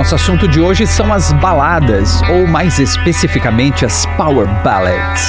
Nosso 0.00 0.14
assunto 0.14 0.48
de 0.48 0.58
hoje 0.58 0.86
são 0.86 1.12
as 1.12 1.30
baladas, 1.30 2.22
ou 2.22 2.46
mais 2.46 2.78
especificamente 2.78 3.84
as 3.84 4.06
power 4.16 4.48
ballads. 4.64 5.28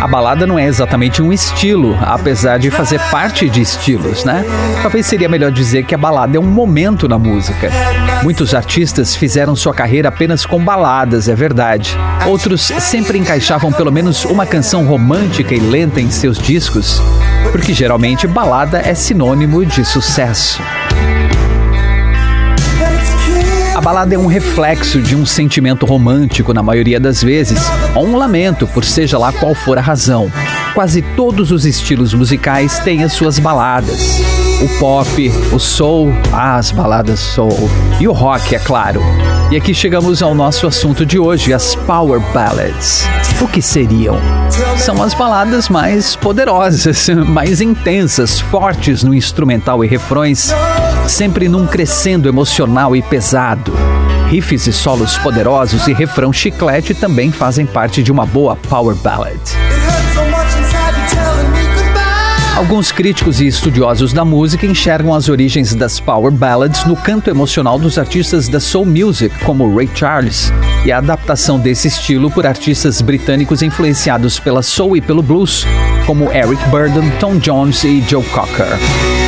A 0.00 0.08
balada 0.08 0.46
não 0.46 0.58
é 0.58 0.64
exatamente 0.64 1.20
um 1.20 1.30
estilo, 1.30 1.98
apesar 2.00 2.58
de 2.58 2.70
fazer 2.70 2.98
parte 3.10 3.46
de 3.50 3.60
estilos, 3.60 4.24
né? 4.24 4.42
Talvez 4.80 5.04
seria 5.04 5.28
melhor 5.28 5.52
dizer 5.52 5.84
que 5.84 5.94
a 5.94 5.98
balada 5.98 6.38
é 6.38 6.40
um 6.40 6.50
momento 6.50 7.06
na 7.06 7.18
música. 7.18 7.70
Muitos 8.22 8.54
artistas 8.54 9.16
fizeram 9.16 9.56
sua 9.56 9.72
carreira 9.72 10.10
apenas 10.10 10.44
com 10.44 10.62
baladas, 10.62 11.26
é 11.26 11.34
verdade. 11.34 11.96
Outros 12.26 12.60
sempre 12.60 13.16
encaixavam 13.16 13.72
pelo 13.72 13.90
menos 13.90 14.26
uma 14.26 14.44
canção 14.44 14.84
romântica 14.84 15.54
e 15.54 15.58
lenta 15.58 16.02
em 16.02 16.10
seus 16.10 16.38
discos, 16.38 17.00
porque 17.50 17.72
geralmente 17.72 18.26
balada 18.26 18.78
é 18.78 18.94
sinônimo 18.94 19.64
de 19.64 19.84
sucesso. 19.86 20.62
A 23.74 23.80
balada 23.80 24.14
é 24.14 24.18
um 24.18 24.26
reflexo 24.26 25.00
de 25.00 25.16
um 25.16 25.24
sentimento 25.24 25.86
romântico 25.86 26.52
na 26.52 26.62
maioria 26.62 27.00
das 27.00 27.22
vezes, 27.22 27.58
ou 27.94 28.06
um 28.06 28.16
lamento, 28.16 28.66
por 28.66 28.84
seja 28.84 29.16
lá 29.16 29.32
qual 29.32 29.54
for 29.54 29.78
a 29.78 29.80
razão. 29.80 30.30
Quase 30.74 31.00
todos 31.00 31.50
os 31.50 31.64
estilos 31.64 32.12
musicais 32.12 32.78
têm 32.80 33.02
as 33.02 33.14
suas 33.14 33.38
baladas. 33.38 34.20
O 34.62 34.68
pop, 34.78 35.32
o 35.54 35.58
soul, 35.58 36.12
as 36.34 36.70
baladas 36.70 37.18
soul 37.18 37.70
e 37.98 38.06
o 38.06 38.12
rock, 38.12 38.54
é 38.54 38.58
claro. 38.58 39.00
E 39.50 39.56
aqui 39.56 39.72
chegamos 39.72 40.22
ao 40.22 40.34
nosso 40.34 40.66
assunto 40.66 41.06
de 41.06 41.18
hoje, 41.18 41.54
as 41.54 41.74
power 41.74 42.20
ballads. 42.34 43.08
O 43.40 43.48
que 43.48 43.62
seriam? 43.62 44.18
São 44.76 45.02
as 45.02 45.14
baladas 45.14 45.70
mais 45.70 46.14
poderosas, 46.14 47.08
mais 47.26 47.62
intensas, 47.62 48.38
fortes 48.38 49.02
no 49.02 49.14
instrumental 49.14 49.82
e 49.82 49.88
refrões, 49.88 50.54
sempre 51.08 51.48
num 51.48 51.66
crescendo 51.66 52.28
emocional 52.28 52.94
e 52.94 53.00
pesado. 53.00 53.72
Riffs 54.28 54.66
e 54.66 54.74
solos 54.74 55.16
poderosos 55.16 55.88
e 55.88 55.94
refrão 55.94 56.34
chiclete 56.34 56.92
também 56.92 57.32
fazem 57.32 57.64
parte 57.64 58.02
de 58.02 58.12
uma 58.12 58.26
boa 58.26 58.56
power 58.56 58.94
ballad. 58.96 59.40
Alguns 62.60 62.92
críticos 62.92 63.40
e 63.40 63.46
estudiosos 63.46 64.12
da 64.12 64.22
música 64.22 64.66
enxergam 64.66 65.14
as 65.14 65.30
origens 65.30 65.74
das 65.74 65.98
power 65.98 66.30
ballads 66.30 66.84
no 66.84 66.94
canto 66.94 67.30
emocional 67.30 67.78
dos 67.78 67.96
artistas 67.96 68.48
da 68.48 68.60
soul 68.60 68.84
music, 68.84 69.34
como 69.46 69.74
Ray 69.74 69.88
Charles, 69.94 70.52
e 70.84 70.90
a 70.90 70.98
adaptação 70.98 71.58
desse 71.58 71.88
estilo 71.88 72.30
por 72.30 72.46
artistas 72.46 73.00
britânicos 73.00 73.62
influenciados 73.62 74.38
pela 74.38 74.62
soul 74.62 74.96
e 74.96 75.00
pelo 75.00 75.22
blues, 75.22 75.66
como 76.06 76.32
Eric 76.32 76.62
Burdon, 76.68 77.08
Tom 77.18 77.38
Jones 77.38 77.84
e 77.84 78.02
Joe 78.08 78.24
Cocker. 78.24 78.66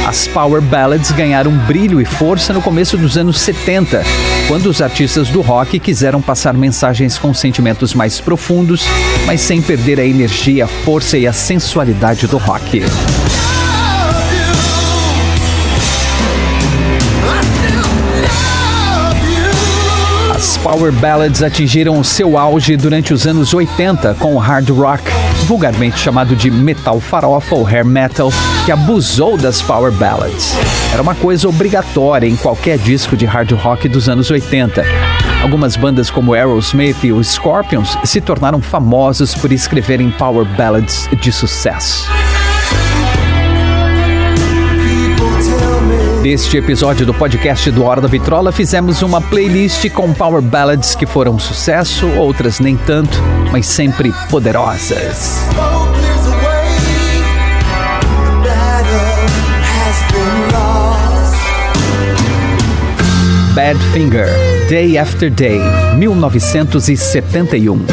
As 0.07 0.27
power 0.27 0.61
ballads 0.61 1.13
ganharam 1.13 1.53
brilho 1.53 2.01
e 2.01 2.05
força 2.05 2.53
no 2.53 2.63
começo 2.63 2.97
dos 2.97 3.17
anos 3.17 3.41
70, 3.41 4.03
quando 4.49 4.67
os 4.67 4.81
artistas 4.81 5.29
do 5.29 5.41
rock 5.41 5.79
quiseram 5.79 6.21
passar 6.21 6.55
mensagens 6.55 7.19
com 7.19 7.33
sentimentos 7.33 7.95
mais 7.95 8.21
profundos, 8.21 8.85
mas 9.27 9.41
sem 9.41 9.61
perder 9.61 10.01
a 10.01 10.05
energia, 10.05 10.65
a 10.65 10.69
força 10.69 11.17
e 11.19 11.27
a 11.27 11.33
sensualidade 11.33 12.27
do 12.27 12.39
rock. 12.39 12.83
Power 20.63 20.93
ballads 20.93 21.43
atingiram 21.43 22.03
seu 22.05 22.39
auge 22.39 22.77
durante 22.77 23.13
os 23.13 23.27
anos 23.27 23.53
80 23.53 24.15
com 24.15 24.35
o 24.35 24.39
hard 24.39 24.71
rock, 24.71 25.03
vulgarmente 25.47 25.99
chamado 25.99 26.37
de 26.37 26.51
metal 26.51 27.01
farofa 27.01 27.55
ou 27.57 27.67
hair 27.67 27.85
metal, 27.85 28.31
que 28.65 28.71
abusou 28.71 29.37
das 29.37 29.61
power 29.61 29.91
ballads. 29.91 30.57
Era 30.93 31.03
uma 31.03 31.17
coisa 31.17 31.49
obrigatória 31.49 32.29
em 32.29 32.37
qualquer 32.37 32.79
disco 32.79 33.17
de 33.17 33.27
hard 33.27 33.51
rock 33.53 33.89
dos 33.89 34.09
anos 34.09 34.31
80. 34.31 34.85
Algumas 35.43 35.75
bandas 35.75 36.11
como 36.11 36.33
Aerosmith 36.33 37.03
e 37.03 37.13
os 37.13 37.27
Scorpions 37.33 37.99
se 38.05 38.21
tornaram 38.21 38.63
famosos 38.63 39.35
por 39.35 39.51
escreverem 39.51 40.11
power 40.13 40.47
ballads 40.57 41.09
de 41.21 41.33
sucesso. 41.33 42.09
Neste 46.23 46.57
episódio 46.57 47.05
do 47.05 47.13
podcast 47.13 47.69
do 47.73 47.83
Hora 47.83 48.01
da 48.01 48.07
Vitrola, 48.07 48.53
fizemos 48.53 49.03
uma 49.03 49.21
playlist 49.21 49.91
com 49.91 50.15
power 50.15 50.41
ballads 50.41 50.95
que 50.95 51.05
foram 51.05 51.37
sucesso, 51.37 52.07
outras 52.11 52.61
nem 52.61 52.77
tanto, 52.77 53.19
mas 53.51 53.67
sempre 53.67 54.13
poderosas. 54.31 55.41
Badfinger, 63.53 64.29
Day 64.69 64.97
After 64.97 65.29
Day, 65.29 65.59
1971. 65.99 67.85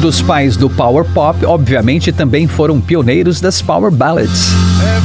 Dos 0.00 0.22
pais 0.22 0.56
do 0.56 0.70
Power 0.70 1.04
Pop, 1.04 1.44
obviamente, 1.44 2.10
também 2.10 2.46
foram 2.46 2.80
pioneiros 2.80 3.38
das 3.38 3.60
Power 3.60 3.90
Ballads. 3.90 4.48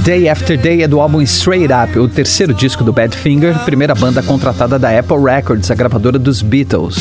Day 0.06 0.29
After 0.29 0.57
Day 0.57 0.83
é 0.83 0.88
do 0.88 1.01
álbum 1.01 1.22
Straight 1.22 1.67
Up, 1.73 2.00
o 2.00 2.07
terceiro 2.07 2.53
disco 2.53 2.81
do 2.81 2.94
Badfinger, 2.94 3.59
primeira 3.66 3.94
banda 3.94 4.23
contratada 4.23 4.79
da 4.79 4.97
Apple 4.97 5.17
Records, 5.22 5.69
a 5.69 5.75
gravadora 5.75 6.17
dos 6.17 6.41
Beatles. 6.41 6.95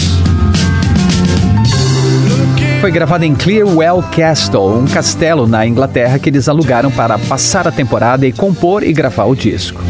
Foi 2.80 2.90
gravada 2.90 3.24
em 3.24 3.34
Clearwell 3.34 4.02
Castle, 4.14 4.76
um 4.76 4.86
castelo 4.86 5.46
na 5.46 5.64
Inglaterra 5.64 6.18
que 6.18 6.28
eles 6.28 6.48
alugaram 6.48 6.90
para 6.90 7.16
passar 7.16 7.68
a 7.68 7.72
temporada 7.72 8.26
e 8.26 8.32
compor 8.32 8.82
e 8.82 8.92
gravar 8.92 9.24
o 9.24 9.36
disco. 9.36 9.80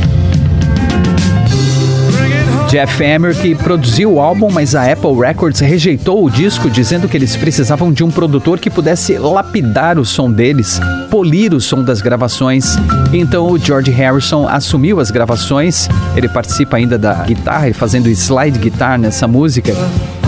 Jeff 2.69 3.03
Emerick 3.03 3.55
produziu 3.57 4.15
o 4.15 4.21
álbum, 4.21 4.51
mas 4.51 4.75
a 4.75 4.91
Apple 4.91 5.15
Records 5.21 5.61
rejeitou 5.61 6.25
o 6.25 6.31
disco, 6.31 6.69
dizendo 6.69 7.09
que 7.09 7.17
eles 7.17 7.37
precisavam 7.37 7.93
de 7.93 8.03
um 8.03 8.11
produtor 8.11 8.59
que 8.59 8.71
pudesse 8.71 9.17
lapidar 9.17 9.99
o 9.99 10.05
som 10.05 10.31
deles, 10.31 10.81
polir 11.11 11.55
o 11.55 11.61
som 11.61 11.83
das 11.83 12.01
gravações. 12.01 12.77
Então 13.13 13.47
o 13.51 13.59
George 13.59 13.91
Harrison 13.91 14.49
assumiu 14.49 14.99
as 14.99 15.11
gravações. 15.11 15.89
Ele 16.17 16.29
participa 16.29 16.77
ainda 16.77 16.99
da 16.99 17.15
guitarra, 17.25 17.73
fazendo 17.73 18.09
slide 18.09 18.59
guitar 18.59 18.99
nessa 18.99 19.29
música. 19.29 19.73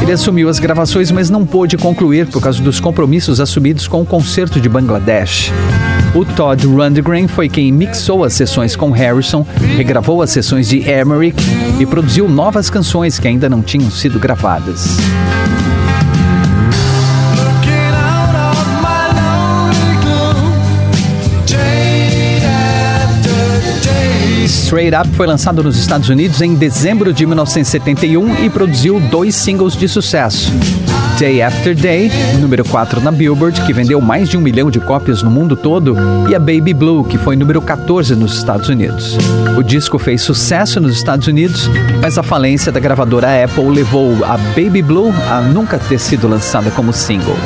Ele 0.00 0.12
assumiu 0.12 0.48
as 0.48 0.58
gravações, 0.58 1.10
mas 1.10 1.30
não 1.30 1.44
pôde 1.44 1.76
concluir 1.76 2.26
por 2.26 2.40
causa 2.40 2.62
dos 2.62 2.78
compromissos 2.78 3.40
assumidos 3.40 3.88
com 3.88 4.02
o 4.02 4.06
concerto 4.06 4.60
de 4.60 4.68
Bangladesh. 4.68 5.50
O 6.16 6.24
Todd 6.24 6.66
Rundgren 6.66 7.28
foi 7.28 7.46
quem 7.46 7.70
mixou 7.70 8.24
as 8.24 8.32
sessões 8.32 8.74
com 8.74 8.90
Harrison, 8.90 9.46
regravou 9.76 10.22
as 10.22 10.30
sessões 10.30 10.66
de 10.66 10.78
Emerick 10.88 11.36
e 11.78 11.84
produziu 11.84 12.26
novas 12.26 12.70
canções 12.70 13.18
que 13.18 13.28
ainda 13.28 13.50
não 13.50 13.60
tinham 13.60 13.90
sido 13.90 14.18
gravadas. 14.18 14.96
Straight 24.76 24.94
Up 24.94 25.16
foi 25.16 25.26
lançado 25.26 25.62
nos 25.62 25.78
Estados 25.78 26.10
Unidos 26.10 26.42
em 26.42 26.54
dezembro 26.54 27.10
de 27.10 27.24
1971 27.24 28.44
e 28.44 28.50
produziu 28.50 29.00
dois 29.00 29.34
singles 29.34 29.74
de 29.74 29.88
sucesso. 29.88 30.52
Day 31.18 31.40
After 31.40 31.74
Day, 31.74 32.12
número 32.38 32.62
4 32.62 33.00
na 33.00 33.10
Billboard, 33.10 33.62
que 33.62 33.72
vendeu 33.72 34.02
mais 34.02 34.28
de 34.28 34.36
um 34.36 34.40
milhão 34.42 34.70
de 34.70 34.78
cópias 34.78 35.22
no 35.22 35.30
mundo 35.30 35.56
todo, 35.56 35.96
e 36.28 36.34
a 36.34 36.38
Baby 36.38 36.74
Blue, 36.74 37.04
que 37.04 37.16
foi 37.16 37.36
número 37.36 37.62
14 37.62 38.14
nos 38.14 38.36
Estados 38.36 38.68
Unidos. 38.68 39.16
O 39.56 39.62
disco 39.62 39.98
fez 39.98 40.20
sucesso 40.20 40.78
nos 40.78 40.94
Estados 40.94 41.26
Unidos, 41.26 41.70
mas 42.02 42.18
a 42.18 42.22
falência 42.22 42.70
da 42.70 42.78
gravadora 42.78 43.28
Apple 43.44 43.70
levou 43.70 44.22
a 44.26 44.36
Baby 44.36 44.82
Blue 44.82 45.10
a 45.30 45.40
nunca 45.40 45.78
ter 45.78 45.98
sido 45.98 46.28
lançada 46.28 46.70
como 46.70 46.92
single. 46.92 47.38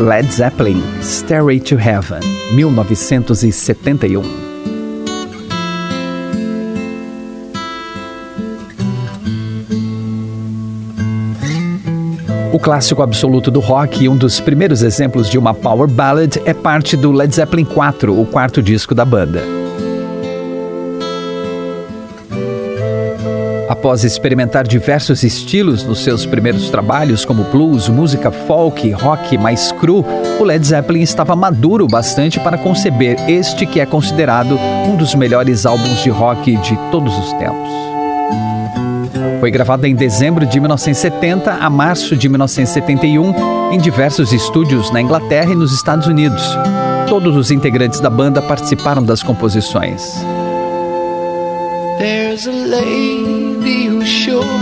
Led 0.00 0.32
Zeppelin, 0.32 0.82
Stairway 1.02 1.60
to 1.60 1.76
Heaven, 1.76 2.20
1971. 2.54 4.22
O 12.50 12.58
clássico 12.58 13.02
absoluto 13.02 13.50
do 13.50 13.60
rock 13.60 14.02
e 14.02 14.08
um 14.08 14.16
dos 14.16 14.40
primeiros 14.40 14.82
exemplos 14.82 15.28
de 15.28 15.36
uma 15.36 15.52
power 15.52 15.86
ballad 15.86 16.40
é 16.46 16.54
parte 16.54 16.96
do 16.96 17.12
Led 17.12 17.34
Zeppelin 17.34 17.66
4, 17.66 18.18
o 18.18 18.24
quarto 18.24 18.62
disco 18.62 18.94
da 18.94 19.04
banda. 19.04 19.59
Após 23.80 24.04
experimentar 24.04 24.68
diversos 24.68 25.22
estilos 25.22 25.84
nos 25.84 26.04
seus 26.04 26.26
primeiros 26.26 26.68
trabalhos, 26.68 27.24
como 27.24 27.44
blues, 27.44 27.88
música 27.88 28.30
folk, 28.30 28.90
rock 28.90 29.38
mais 29.38 29.72
cru, 29.72 30.04
o 30.38 30.44
Led 30.44 30.66
Zeppelin 30.66 31.00
estava 31.00 31.34
maduro 31.34 31.86
bastante 31.86 32.38
para 32.38 32.58
conceber 32.58 33.16
este 33.26 33.64
que 33.64 33.80
é 33.80 33.86
considerado 33.86 34.54
um 34.86 34.96
dos 34.96 35.14
melhores 35.14 35.64
álbuns 35.64 36.02
de 36.02 36.10
rock 36.10 36.58
de 36.58 36.76
todos 36.90 37.16
os 37.16 37.32
tempos. 37.32 37.70
Foi 39.40 39.50
gravado 39.50 39.86
em 39.86 39.94
dezembro 39.94 40.44
de 40.44 40.60
1970 40.60 41.50
a 41.50 41.70
março 41.70 42.14
de 42.14 42.28
1971 42.28 43.72
em 43.72 43.78
diversos 43.78 44.30
estúdios 44.30 44.90
na 44.90 45.00
Inglaterra 45.00 45.52
e 45.52 45.56
nos 45.56 45.72
Estados 45.72 46.06
Unidos. 46.06 46.42
Todos 47.08 47.34
os 47.34 47.50
integrantes 47.50 47.98
da 47.98 48.10
banda 48.10 48.42
participaram 48.42 49.02
das 49.02 49.22
composições. 49.22 50.22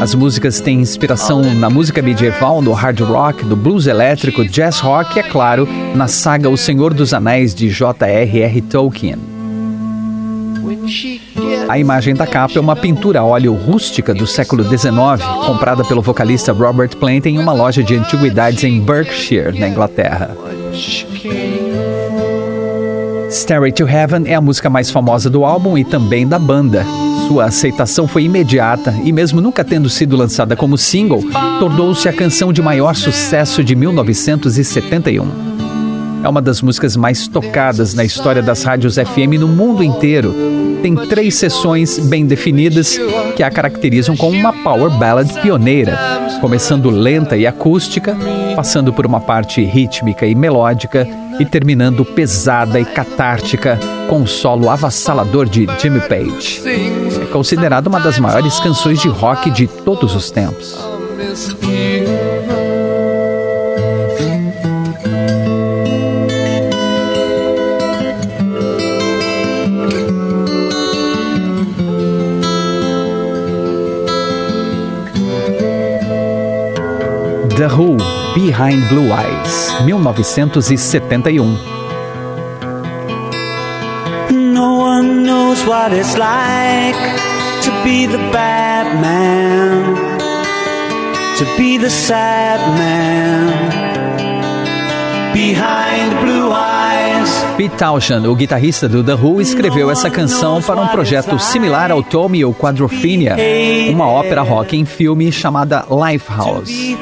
As 0.01 0.15
músicas 0.15 0.61
têm 0.61 0.81
inspiração 0.81 1.43
na 1.55 1.69
música 1.69 2.01
medieval, 2.01 2.63
no 2.63 2.73
hard 2.73 3.01
rock, 3.01 3.45
no 3.45 3.57
blues 3.57 3.87
elétrico, 3.87 4.45
jazz 4.45 4.79
rock 4.79 5.17
e, 5.17 5.21
é 5.21 5.23
claro, 5.23 5.69
na 5.95 6.07
saga 6.07 6.49
O 6.49 6.57
Senhor 6.57 6.95
dos 6.95 7.13
Anéis 7.13 7.55
de 7.55 7.69
J.R.R. 7.69 8.61
Tolkien. 8.63 9.19
A 11.69 11.79
imagem 11.79 12.15
da 12.15 12.27
capa 12.27 12.55
é 12.57 12.61
uma 12.61 12.77
pintura 12.77 13.21
a 13.21 13.25
óleo 13.25 13.53
rústica 13.55 14.15
do 14.15 14.27
século 14.27 14.63
XIX, 14.63 14.93
comprada 15.45 15.85
pelo 15.85 16.03
vocalista 16.03 16.53
Robert 16.53 16.97
Plant 16.97 17.27
em 17.27 17.39
uma 17.39 17.53
loja 17.53 17.83
de 17.83 17.97
antiguidades 17.97 18.65
em 18.65 18.81
Berkshire, 18.81 19.59
na 19.59 19.69
Inglaterra. 19.69 20.37
Stairway 23.31 23.73
to 23.73 23.87
Heaven 23.87 24.23
é 24.27 24.35
a 24.35 24.41
música 24.41 24.71
mais 24.71 24.91
famosa 24.91 25.29
do 25.29 25.45
álbum 25.45 25.77
e 25.77 25.85
também 25.85 26.27
da 26.27 26.39
banda. 26.39 26.87
Sua 27.29 27.45
aceitação 27.45 28.09
foi 28.09 28.23
imediata 28.23 28.95
e, 29.05 29.13
mesmo 29.13 29.39
nunca 29.39 29.63
tendo 29.63 29.91
sido 29.91 30.17
lançada 30.17 30.57
como 30.57 30.79
single, 30.79 31.23
tornou-se 31.61 32.09
a 32.09 32.13
canção 32.13 32.55
de 32.55 32.63
maior 32.63 32.95
sucesso 32.95 33.63
de 33.63 33.77
1971. 33.77 35.48
É 36.23 36.29
uma 36.29 36.43
das 36.43 36.61
músicas 36.61 36.97
mais 36.97 37.29
tocadas 37.29 37.95
na 37.95 38.05
história 38.05 38.43
das 38.43 38.63
rádios 38.63 38.97
FM 38.97 39.39
no 39.39 39.49
mundo 39.49 39.83
inteiro. 39.83 40.35
Tem 40.83 40.95
três 40.95 41.35
sessões 41.35 41.99
bem 41.99 42.27
definidas 42.27 42.99
que 43.37 43.43
a 43.43 43.51
caracterizam 43.51 44.17
como 44.17 44.37
uma 44.37 44.53
power 44.53 44.91
ballad 44.99 45.33
pioneira, 45.41 45.99
começando 46.41 46.91
lenta 46.91 47.37
e 47.37 47.47
acústica, 47.47 48.17
passando 48.55 48.93
por 48.93 49.07
uma 49.07 49.21
parte 49.21 49.65
rítmica 49.65 50.27
e 50.27 50.35
melódica 50.35 51.07
e 51.39 51.45
terminando 51.45 52.05
pesada 52.05 52.79
e 52.79 52.85
catártica 52.85 53.79
com 54.09 54.23
o 54.23 54.27
solo 54.27 54.71
avassalador 54.71 55.49
de 55.49 55.67
Jimmy 55.81 56.01
Page. 56.01 56.63
É 57.23 57.27
considerado 57.27 57.89
uma 57.89 58.01
das 58.01 58.19
maiores 58.19 58.59
canções 58.61 59.01
de 59.01 59.09
rock 59.09 59.51
de 59.51 59.67
todos 59.67 60.15
os 60.15 60.31
tempos. 60.31 60.79
Who, 77.79 77.95
Behind 78.35 78.89
Blue 78.89 79.13
Eyes, 79.13 79.71
1971. 79.87 81.55
No 84.53 84.75
one 84.75 85.23
knows 85.23 85.65
what 85.65 85.93
it's 85.93 86.19
like 86.19 86.99
to 87.63 87.71
be 87.85 88.07
the 88.07 88.19
bad 88.35 89.01
man, 89.01 89.95
to 91.39 91.45
be 91.57 91.79
the 91.79 91.89
sad 91.89 92.59
man 92.77 93.47
behind 95.33 96.19
blue. 96.25 96.38
Pete 97.57 97.77
Townshend, 97.77 98.27
o 98.29 98.35
guitarrista 98.35 98.89
do 98.89 99.03
The 99.03 99.15
Who, 99.15 99.41
escreveu 99.41 99.91
essa 99.91 100.09
canção 100.09 100.63
para 100.63 100.81
um 100.81 100.87
projeto 100.89 101.39
similar 101.39 101.91
ao 101.91 102.03
Tommy 102.03 102.45
ou 102.45 102.55
Quadrophenia, 102.55 103.37
uma 103.91 104.07
ópera 104.07 104.43
rock 104.43 104.77
em 104.77 104.85
filme 104.85 105.33
chamada 105.33 105.85
Lifehouse. 105.91 106.97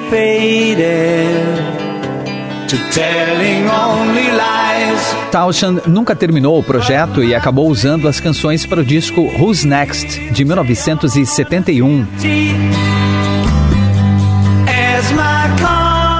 Townshend 5.31 5.82
nunca 5.87 6.17
terminou 6.17 6.58
o 6.58 6.62
projeto 6.62 7.23
e 7.23 7.34
acabou 7.34 7.69
usando 7.69 8.08
as 8.08 8.19
canções 8.19 8.64
para 8.64 8.81
o 8.81 8.84
disco 8.84 9.20
Who's 9.38 9.64
Next, 9.64 10.19
de 10.31 10.44
1971. 10.44 12.95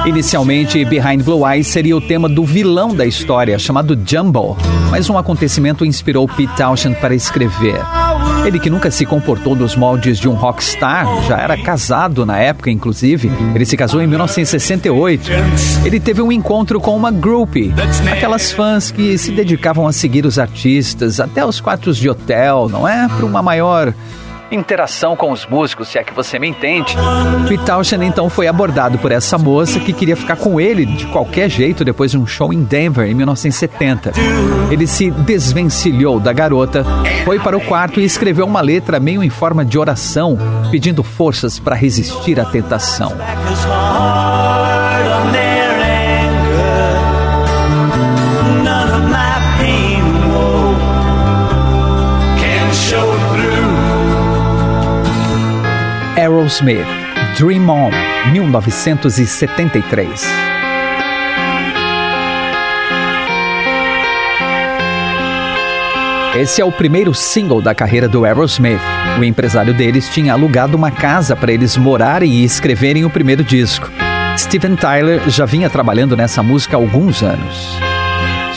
Inicialmente, 0.07 0.85
Behind 0.85 1.21
Blue 1.21 1.45
Eyes 1.45 1.67
seria 1.67 1.95
o 1.95 1.99
tema 1.99 2.29
do 2.29 2.45
vilão 2.45 2.95
da 2.95 3.05
história, 3.05 3.59
chamado 3.59 3.99
Jumbo, 4.05 4.55
mas 4.89 5.09
um 5.09 5.17
acontecimento 5.17 5.83
inspirou 5.85 6.25
Pete 6.29 6.55
Townshend 6.55 6.95
para 7.01 7.13
escrever. 7.13 7.81
Ele 8.45 8.57
que 8.57 8.69
nunca 8.69 8.89
se 8.89 9.05
comportou 9.05 9.53
nos 9.53 9.75
moldes 9.75 10.17
de 10.17 10.29
um 10.29 10.33
rockstar, 10.33 11.05
já 11.23 11.37
era 11.37 11.57
casado 11.57 12.25
na 12.25 12.39
época, 12.39 12.71
inclusive. 12.71 13.29
Ele 13.53 13.65
se 13.65 13.75
casou 13.75 14.01
em 14.01 14.07
1968. 14.07 15.29
Ele 15.83 15.99
teve 15.99 16.21
um 16.21 16.31
encontro 16.31 16.79
com 16.79 16.95
uma 16.95 17.11
groupie, 17.11 17.73
aquelas 18.09 18.49
fãs 18.49 18.89
que 18.89 19.17
se 19.17 19.33
dedicavam 19.33 19.85
a 19.85 19.91
seguir 19.91 20.25
os 20.25 20.39
artistas 20.39 21.19
até 21.19 21.45
os 21.45 21.59
quartos 21.59 21.97
de 21.97 22.09
hotel, 22.09 22.69
não 22.69 22.87
é? 22.87 23.09
Para 23.09 23.25
uma 23.25 23.43
maior 23.43 23.93
interação 24.51 25.15
com 25.15 25.31
os 25.31 25.45
músicos, 25.45 25.89
se 25.89 25.97
é 25.97 26.03
que 26.03 26.13
você 26.13 26.39
me 26.39 26.47
entende. 26.47 26.95
Townshend 27.65 28.05
então 28.05 28.29
foi 28.29 28.47
abordado 28.47 28.97
por 28.97 29.11
essa 29.11 29.37
moça 29.37 29.79
que 29.79 29.91
queria 29.91 30.15
ficar 30.15 30.35
com 30.35 30.59
ele 30.59 30.85
de 30.85 31.05
qualquer 31.07 31.49
jeito 31.49 31.83
depois 31.83 32.11
de 32.11 32.17
um 32.17 32.25
show 32.25 32.53
em 32.53 32.63
Denver 32.63 33.07
em 33.07 33.13
1970. 33.13 34.13
Ele 34.71 34.87
se 34.87 35.11
desvencilhou 35.11 36.19
da 36.19 36.31
garota, 36.31 36.85
foi 37.25 37.39
para 37.39 37.57
o 37.57 37.61
quarto 37.61 37.99
e 37.99 38.05
escreveu 38.05 38.45
uma 38.45 38.61
letra 38.61 38.99
meio 38.99 39.23
em 39.23 39.29
forma 39.29 39.65
de 39.65 39.77
oração, 39.77 40.37
pedindo 40.71 41.03
forças 41.03 41.59
para 41.59 41.75
resistir 41.75 42.39
à 42.39 42.45
tentação. 42.45 43.13
Aerosmith, 56.27 56.85
Dream 57.39 57.69
On, 57.69 57.89
1973. 58.33 60.27
Esse 66.35 66.61
é 66.61 66.65
o 66.65 66.71
primeiro 66.71 67.13
single 67.13 67.61
da 67.61 67.73
carreira 67.73 68.09
do 68.09 68.25
Aerosmith. 68.25 68.81
O 69.17 69.23
empresário 69.23 69.73
deles 69.73 70.09
tinha 70.09 70.33
alugado 70.33 70.75
uma 70.75 70.91
casa 70.91 71.33
para 71.33 71.53
eles 71.53 71.77
morarem 71.77 72.29
e 72.33 72.43
escreverem 72.43 73.05
o 73.05 73.09
primeiro 73.09 73.41
disco. 73.41 73.89
Steven 74.37 74.75
Tyler 74.75 75.29
já 75.29 75.45
vinha 75.45 75.69
trabalhando 75.69 76.17
nessa 76.17 76.43
música 76.43 76.75
há 76.75 76.79
alguns 76.79 77.23
anos. 77.23 77.86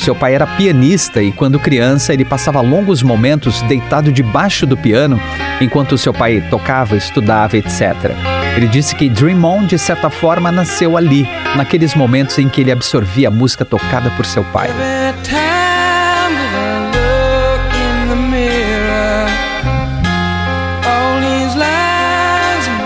Seu 0.00 0.14
pai 0.14 0.34
era 0.34 0.46
pianista 0.46 1.22
e, 1.22 1.30
quando 1.30 1.60
criança, 1.60 2.14
ele 2.14 2.24
passava 2.24 2.62
longos 2.62 3.02
momentos 3.02 3.60
deitado 3.62 4.10
debaixo 4.10 4.66
do 4.66 4.74
piano 4.74 5.20
enquanto 5.60 5.98
seu 5.98 6.14
pai 6.14 6.42
tocava, 6.48 6.96
estudava, 6.96 7.58
etc. 7.58 8.10
Ele 8.56 8.66
disse 8.66 8.94
que 8.94 9.10
Dream 9.10 9.44
On, 9.44 9.66
de 9.66 9.78
certa 9.78 10.08
forma, 10.08 10.50
nasceu 10.50 10.96
ali, 10.96 11.28
naqueles 11.54 11.94
momentos 11.94 12.38
em 12.38 12.48
que 12.48 12.62
ele 12.62 12.72
absorvia 12.72 13.28
a 13.28 13.30
música 13.30 13.62
tocada 13.62 14.08
por 14.12 14.24
seu 14.24 14.42
pai. 14.42 14.70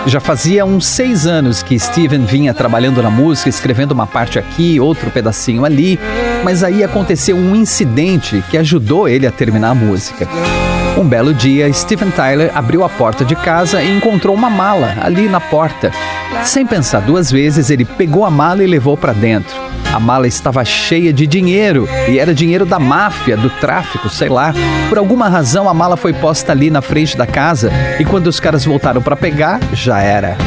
Já 0.07 0.19
fazia 0.19 0.63
uns 0.63 0.85
seis 0.85 1.25
anos 1.25 1.63
que 1.63 1.79
Steven 1.79 2.25
vinha 2.25 2.53
trabalhando 2.53 3.01
na 3.01 3.09
música, 3.09 3.49
escrevendo 3.49 3.91
uma 3.91 4.05
parte 4.05 4.37
aqui, 4.37 4.79
outro 4.79 5.09
pedacinho 5.09 5.65
ali, 5.65 5.99
mas 6.45 6.63
aí 6.63 6.83
aconteceu 6.83 7.35
um 7.35 7.55
incidente 7.55 8.43
que 8.51 8.57
ajudou 8.59 9.09
ele 9.09 9.25
a 9.25 9.31
terminar 9.31 9.71
a 9.71 9.73
música. 9.75 10.27
Um 10.95 11.03
belo 11.03 11.33
dia, 11.33 11.73
Steven 11.73 12.11
Tyler 12.11 12.51
abriu 12.53 12.83
a 12.83 12.89
porta 12.89 13.25
de 13.25 13.35
casa 13.35 13.81
e 13.81 13.97
encontrou 13.97 14.35
uma 14.35 14.47
mala 14.47 14.95
ali 15.01 15.27
na 15.27 15.39
porta. 15.39 15.91
Sem 16.43 16.63
pensar 16.63 16.99
duas 16.99 17.31
vezes, 17.31 17.71
ele 17.71 17.83
pegou 17.83 18.23
a 18.23 18.29
mala 18.29 18.63
e 18.63 18.67
levou 18.67 18.95
para 18.95 19.11
dentro. 19.11 19.55
A 19.91 19.99
mala 19.99 20.27
estava 20.27 20.63
cheia 20.63 21.11
de 21.11 21.25
dinheiro 21.25 21.89
e 22.07 22.19
era 22.19 22.31
dinheiro 22.31 22.63
da 22.63 22.77
máfia, 22.77 23.35
do 23.35 23.49
tráfico, 23.49 24.07
sei 24.07 24.29
lá. 24.29 24.53
Por 24.87 24.99
alguma 24.99 25.27
razão, 25.27 25.67
a 25.67 25.73
mala 25.73 25.97
foi 25.97 26.13
posta 26.13 26.51
ali 26.51 26.69
na 26.69 26.81
frente 26.81 27.17
da 27.17 27.25
casa 27.25 27.71
e 27.99 28.05
quando 28.05 28.27
os 28.27 28.39
caras 28.39 28.63
voltaram 28.63 29.01
para 29.01 29.15
pegar, 29.15 29.59
já 29.73 29.99
era. 29.99 30.37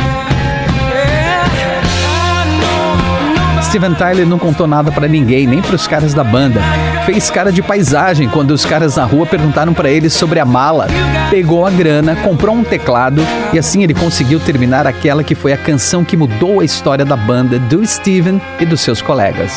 Steven 3.68 3.92
Tyler 3.92 4.26
não 4.26 4.38
contou 4.38 4.66
nada 4.66 4.90
para 4.90 5.06
ninguém, 5.06 5.46
nem 5.46 5.60
para 5.60 5.74
os 5.74 5.86
caras 5.86 6.14
da 6.14 6.24
banda. 6.24 6.58
Fez 7.04 7.30
cara 7.30 7.52
de 7.52 7.60
paisagem 7.60 8.26
quando 8.26 8.52
os 8.52 8.64
caras 8.64 8.96
na 8.96 9.04
rua 9.04 9.26
perguntaram 9.26 9.74
para 9.74 9.90
ele 9.90 10.08
sobre 10.08 10.40
a 10.40 10.44
mala. 10.46 10.86
Pegou 11.30 11.66
a 11.66 11.70
grana, 11.70 12.16
comprou 12.16 12.56
um 12.56 12.64
teclado 12.64 13.20
e 13.52 13.58
assim 13.58 13.82
ele 13.82 13.92
conseguiu 13.92 14.40
terminar 14.40 14.86
aquela 14.86 15.22
que 15.22 15.34
foi 15.34 15.52
a 15.52 15.58
canção 15.58 16.02
que 16.02 16.16
mudou 16.16 16.60
a 16.60 16.64
história 16.64 17.04
da 17.04 17.16
banda 17.16 17.58
do 17.58 17.86
Steven 17.86 18.40
e 18.58 18.64
dos 18.64 18.80
seus 18.80 19.02
colegas 19.02 19.52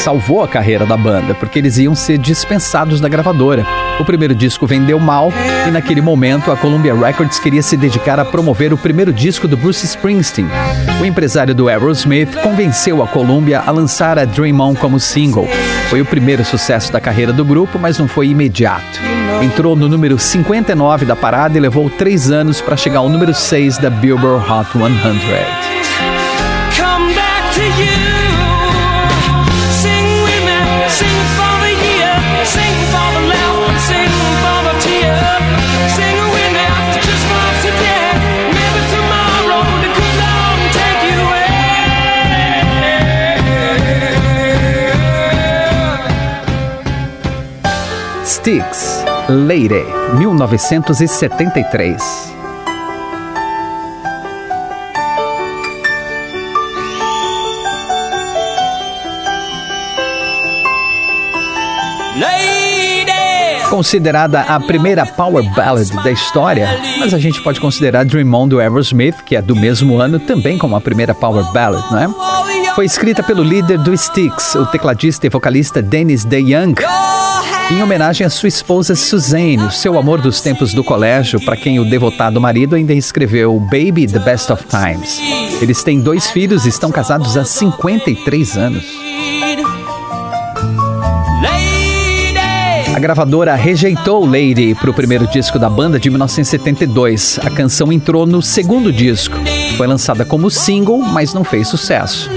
salvou 0.00 0.42
a 0.42 0.48
carreira 0.48 0.86
da 0.86 0.96
banda, 0.96 1.34
porque 1.34 1.58
eles 1.58 1.76
iam 1.78 1.94
ser 1.94 2.16
dispensados 2.16 3.00
da 3.00 3.08
gravadora. 3.08 3.66
O 3.98 4.04
primeiro 4.04 4.34
disco 4.34 4.66
vendeu 4.66 4.98
mal 4.98 5.30
e 5.68 5.70
naquele 5.70 6.00
momento 6.00 6.50
a 6.50 6.56
Columbia 6.56 6.94
Records 6.94 7.38
queria 7.38 7.62
se 7.62 7.76
dedicar 7.76 8.18
a 8.18 8.24
promover 8.24 8.72
o 8.72 8.78
primeiro 8.78 9.12
disco 9.12 9.46
do 9.46 9.58
Bruce 9.58 9.84
Springsteen. 9.84 10.48
O 11.00 11.04
empresário 11.04 11.54
do 11.54 11.68
Aerosmith 11.68 12.34
convenceu 12.42 13.02
a 13.02 13.06
Columbia 13.06 13.60
a 13.60 13.70
lançar 13.70 14.18
a 14.18 14.24
Dream 14.24 14.58
On 14.58 14.74
como 14.74 14.98
single. 14.98 15.46
Foi 15.90 16.00
o 16.00 16.06
primeiro 16.06 16.44
sucesso 16.44 16.90
da 16.90 17.00
carreira 17.00 17.32
do 17.32 17.44
grupo, 17.44 17.78
mas 17.78 17.98
não 17.98 18.08
foi 18.08 18.28
imediato. 18.28 19.00
Entrou 19.42 19.76
no 19.76 19.88
número 19.88 20.18
59 20.18 21.04
da 21.04 21.14
parada 21.14 21.56
e 21.56 21.60
levou 21.60 21.90
três 21.90 22.30
anos 22.30 22.60
para 22.60 22.76
chegar 22.76 23.00
ao 23.00 23.08
número 23.08 23.34
6 23.34 23.78
da 23.78 23.90
Billboard 23.90 24.50
Hot 24.50 24.70
100. 24.72 25.79
Styx, 48.40 49.04
Lady, 49.28 49.84
1973. 50.16 52.02
Considerada 63.68 64.40
a 64.40 64.58
primeira 64.58 65.04
power 65.04 65.44
ballad 65.54 65.90
da 66.02 66.10
história, 66.10 66.66
mas 66.98 67.12
a 67.12 67.18
gente 67.18 67.42
pode 67.42 67.60
considerar 67.60 68.06
Dream 68.06 68.32
On 68.32 68.48
do 68.48 68.58
Aerosmith, 68.58 69.22
que 69.22 69.36
é 69.36 69.42
do 69.42 69.54
mesmo 69.54 69.98
ano, 69.98 70.18
também 70.18 70.56
como 70.56 70.74
a 70.74 70.80
primeira 70.80 71.14
power 71.14 71.44
ballad, 71.52 71.84
não 71.90 71.98
é? 71.98 72.08
Foi 72.74 72.86
escrita 72.86 73.22
pelo 73.22 73.42
líder 73.42 73.76
do 73.76 73.92
Styx, 73.92 74.54
o 74.54 74.64
tecladista 74.64 75.26
e 75.26 75.30
vocalista 75.30 75.82
Dennis 75.82 76.24
DeYoung 76.24 76.74
em 77.70 77.82
homenagem 77.82 78.26
à 78.26 78.30
sua 78.30 78.48
esposa 78.48 78.96
Suzanne, 78.96 79.62
o 79.62 79.70
seu 79.70 79.96
amor 79.96 80.20
dos 80.20 80.40
tempos 80.40 80.74
do 80.74 80.82
colégio, 80.82 81.40
para 81.40 81.56
quem 81.56 81.78
o 81.78 81.84
devotado 81.84 82.40
marido 82.40 82.74
ainda 82.74 82.92
escreveu 82.92 83.58
Baby 83.60 84.06
The 84.06 84.18
Best 84.18 84.52
of 84.52 84.64
Times. 84.64 85.20
Eles 85.62 85.82
têm 85.84 86.00
dois 86.00 86.30
filhos 86.30 86.66
e 86.66 86.68
estão 86.68 86.90
casados 86.90 87.36
há 87.36 87.44
53 87.44 88.56
anos. 88.56 88.84
A 92.92 92.98
gravadora 92.98 93.54
rejeitou 93.54 94.26
Lady 94.26 94.74
para 94.74 94.90
o 94.90 94.94
primeiro 94.94 95.26
disco 95.28 95.58
da 95.58 95.70
banda 95.70 95.98
de 95.98 96.10
1972. 96.10 97.38
A 97.42 97.50
canção 97.50 97.92
entrou 97.92 98.26
no 98.26 98.42
segundo 98.42 98.92
disco. 98.92 99.36
Foi 99.76 99.86
lançada 99.86 100.24
como 100.24 100.50
single, 100.50 100.98
mas 100.98 101.32
não 101.32 101.44
fez 101.44 101.68
sucesso. 101.68 102.28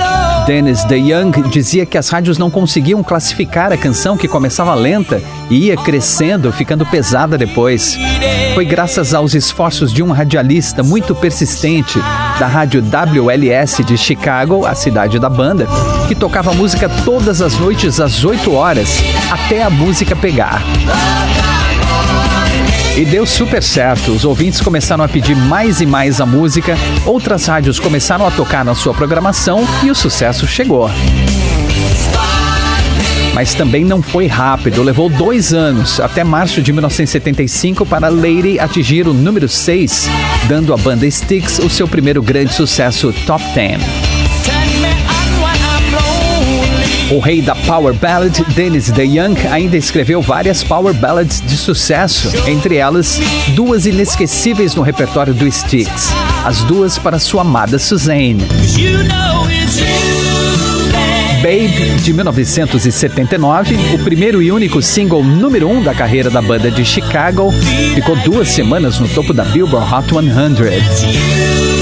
Dennis 0.46 0.84
DeYoung 0.84 1.50
dizia 1.50 1.86
que 1.86 1.98
as 1.98 2.10
rádios 2.10 2.38
não 2.38 2.52
conseguiam 2.52 3.02
classificar 3.02 3.72
a 3.72 3.78
canção 3.78 4.18
que 4.18 4.28
começava 4.28 4.74
lenta 4.74 5.22
e 5.50 5.68
ia 5.68 5.78
crescendo, 5.78 6.52
ficando 6.52 6.86
pesada 6.86 7.38
depois. 7.38 7.98
Foi 8.54 8.66
graças 8.66 9.14
aos 9.14 9.34
esforços 9.34 9.94
de 9.94 10.04
um 10.04 10.12
radialista 10.12 10.84
muito 10.84 11.16
persistente 11.16 11.98
da 12.40 12.48
rádio 12.48 12.82
WLS 12.82 13.84
de 13.86 13.98
Chicago, 13.98 14.66
a 14.66 14.76
cidade 14.76 15.18
da 15.18 15.30
banda, 15.30 15.66
que 16.08 16.16
tocava 16.16 16.54
música 16.54 16.90
todas 17.06 17.42
as 17.42 17.58
noites 17.58 18.00
às 18.00 18.26
8 18.26 18.54
horas, 18.54 19.02
até 19.32 19.64
a 19.64 19.70
música 19.70 20.16
pegar. 20.16 20.62
E 22.96 23.04
deu 23.06 23.26
super 23.26 23.64
certo. 23.64 24.12
Os 24.12 24.24
ouvintes 24.24 24.62
começaram 24.62 25.04
a 25.04 25.08
pedir 25.08 25.36
mais 25.36 25.82
e 25.82 25.86
mais 25.86 26.22
a 26.22 26.28
música, 26.28 26.76
outras 27.06 27.48
rádios 27.48 27.80
começaram 27.80 28.28
a 28.28 28.30
tocar 28.32 28.64
na 28.64 28.76
sua 28.76 28.94
programação 28.94 29.68
e 29.84 29.90
o 29.90 29.96
sucesso 29.96 30.46
chegou. 30.46 30.90
Mas 33.34 33.56
também 33.56 33.84
não 33.84 34.00
foi 34.00 34.28
rápido, 34.28 34.84
levou 34.84 35.10
dois 35.10 35.56
anos, 35.56 36.00
até 36.00 36.24
março 36.24 36.62
de 36.62 36.72
1975, 36.72 37.84
para 37.84 38.10
Lady 38.10 38.60
atingir 38.60 39.08
o 39.08 39.14
número 39.14 39.50
6, 39.50 40.08
dando 40.48 40.72
à 40.72 40.78
banda 40.78 41.08
Styx 41.08 41.58
o 41.60 41.70
seu 41.72 41.88
primeiro 41.88 42.22
grande 42.22 42.54
sucesso 42.54 43.12
Top 43.26 43.44
10. 43.56 44.03
O 47.14 47.20
rei 47.20 47.44
da 47.44 47.54
Power 47.54 47.94
Ballad, 47.94 48.44
Dennis 48.56 48.90
DeYoung, 48.90 49.36
ainda 49.52 49.78
escreveu 49.78 50.20
várias 50.20 50.64
Power 50.64 50.96
Ballads 50.96 51.42
de 51.42 51.56
sucesso, 51.56 52.28
entre 52.48 52.78
elas 52.78 53.22
duas 53.50 53.86
inesquecíveis 53.86 54.74
no 54.74 54.82
repertório 54.82 55.32
do 55.32 55.46
Styx, 55.46 56.12
as 56.44 56.64
duas 56.64 56.98
para 56.98 57.20
sua 57.20 57.42
amada 57.42 57.78
Suzanne. 57.78 58.44
Babe, 61.44 62.02
de 62.02 62.14
1979, 62.14 63.78
o 63.94 64.00
primeiro 64.00 64.42
e 64.42 64.52
único 64.52 64.82
single 64.82 65.24
número 65.24 65.70
um 65.70 65.84
da 65.84 65.94
carreira 65.94 66.32
da 66.32 66.42
banda 66.42 66.72
de 66.72 66.84
Chicago, 66.84 67.52
ficou 67.94 68.16
duas 68.24 68.48
semanas 68.48 68.98
no 69.00 69.08
topo 69.08 69.34
da 69.34 69.44
Billboard 69.44 69.94
Hot 69.94 70.08
100. 70.10 71.73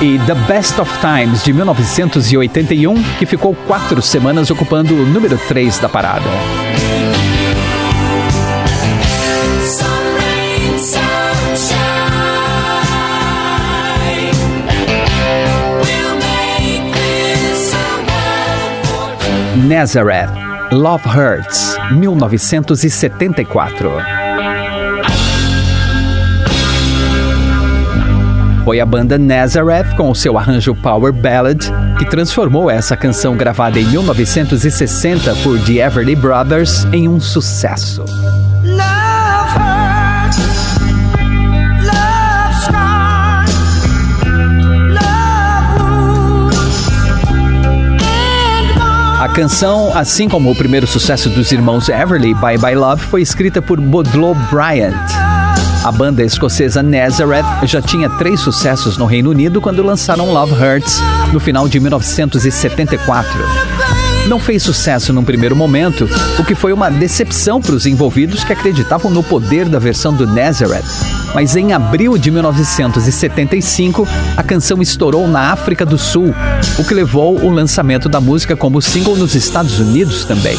E 0.00 0.18
The 0.26 0.34
Best 0.46 0.80
of 0.80 0.90
Times 1.00 1.44
de 1.44 1.52
1981, 1.52 3.00
que 3.18 3.24
ficou 3.24 3.54
quatro 3.66 4.02
semanas 4.02 4.50
ocupando 4.50 4.94
o 4.94 5.06
número 5.06 5.38
3 5.46 5.78
da 5.78 5.88
parada. 5.88 6.28
Nazareth, 19.68 20.32
Love 20.72 21.06
Hurts, 21.06 21.76
1974. 21.92 24.17
Foi 28.68 28.80
a 28.80 28.84
banda 28.84 29.16
Nazareth, 29.16 29.96
com 29.96 30.10
o 30.10 30.14
seu 30.14 30.36
arranjo 30.36 30.74
Power 30.74 31.10
Ballad, 31.10 31.58
que 31.98 32.04
transformou 32.04 32.70
essa 32.70 32.94
canção 32.94 33.34
gravada 33.34 33.80
em 33.80 33.86
1960 33.86 35.34
por 35.36 35.58
The 35.60 35.86
Everly 35.86 36.14
Brothers 36.14 36.84
em 36.92 37.08
um 37.08 37.18
sucesso. 37.18 38.04
A 49.18 49.28
canção, 49.34 49.96
assim 49.96 50.28
como 50.28 50.50
o 50.50 50.54
primeiro 50.54 50.86
sucesso 50.86 51.30
dos 51.30 51.50
irmãos 51.52 51.88
Everly, 51.88 52.34
Bye 52.34 52.58
Bye 52.58 52.74
Love, 52.74 53.02
foi 53.04 53.22
escrita 53.22 53.62
por 53.62 53.80
Bodlo 53.80 54.34
Bryant. 54.52 55.17
A 55.84 55.92
banda 55.92 56.24
escocesa 56.24 56.82
Nazareth 56.82 57.66
já 57.66 57.80
tinha 57.80 58.10
três 58.10 58.40
sucessos 58.40 58.96
no 58.98 59.06
Reino 59.06 59.30
Unido 59.30 59.60
quando 59.60 59.82
lançaram 59.82 60.32
Love 60.32 60.52
Hurts 60.52 61.00
no 61.32 61.38
final 61.38 61.68
de 61.68 61.78
1974. 61.78 63.38
Não 64.26 64.38
fez 64.38 64.62
sucesso 64.62 65.12
num 65.12 65.24
primeiro 65.24 65.56
momento, 65.56 66.08
o 66.38 66.44
que 66.44 66.54
foi 66.54 66.72
uma 66.72 66.90
decepção 66.90 67.62
para 67.62 67.74
os 67.74 67.86
envolvidos 67.86 68.44
que 68.44 68.52
acreditavam 68.52 69.10
no 69.10 69.22
poder 69.22 69.68
da 69.68 69.78
versão 69.78 70.12
do 70.12 70.26
Nazareth. 70.26 70.84
Mas 71.34 71.56
em 71.56 71.72
abril 71.72 72.18
de 72.18 72.30
1975, 72.30 74.06
a 74.36 74.42
canção 74.42 74.82
estourou 74.82 75.26
na 75.26 75.52
África 75.52 75.86
do 75.86 75.96
Sul, 75.96 76.34
o 76.78 76.84
que 76.84 76.92
levou 76.92 77.42
o 77.42 77.50
lançamento 77.50 78.08
da 78.08 78.20
música 78.20 78.56
como 78.56 78.82
single 78.82 79.16
nos 79.16 79.34
Estados 79.34 79.78
Unidos 79.78 80.24
também. 80.24 80.58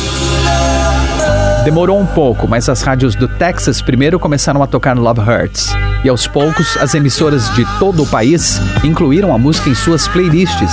Demorou 1.64 2.00
um 2.00 2.06
pouco, 2.06 2.48
mas 2.48 2.70
as 2.70 2.82
rádios 2.82 3.16
do 3.16 3.28
Texas 3.28 3.82
primeiro 3.82 4.18
começaram 4.18 4.64
a 4.64 4.68
tocar 4.68 4.98
Love 4.98 5.20
Hurts. 5.20 5.68
E 6.04 6.10
aos 6.10 6.26
poucos, 6.26 6.78
as 6.78 6.96
emissoras 6.96 7.54
de 7.54 7.66
todo 7.78 8.04
o 8.04 8.08
país 8.08 8.62
incluíram 8.84 9.34
a 9.34 9.38
música 9.38 9.70
em 9.70 9.76
suas 9.76 10.08
playlists, 10.08 10.72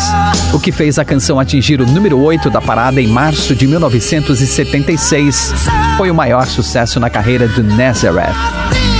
o 0.54 0.60
que 0.60 0.70
fez 0.70 0.98
a 0.98 1.04
canção 1.04 1.40
atingir 1.40 1.80
o 1.80 1.86
número 1.86 2.20
8 2.20 2.48
da 2.48 2.60
parada 2.60 3.00
em 3.00 3.08
março 3.08 3.54
de 3.54 3.66
1976. 3.66 5.52
Foi 5.96 6.10
o 6.10 6.14
maior 6.14 6.46
sucesso 6.46 7.00
na 7.00 7.10
carreira 7.10 7.48
de 7.48 7.62
Nazareth. 7.62 8.95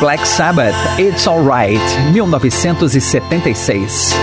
Black 0.00 0.26
Sabbath, 0.26 0.74
It's 0.98 1.26
Alright, 1.26 1.80
1976. 2.12 4.14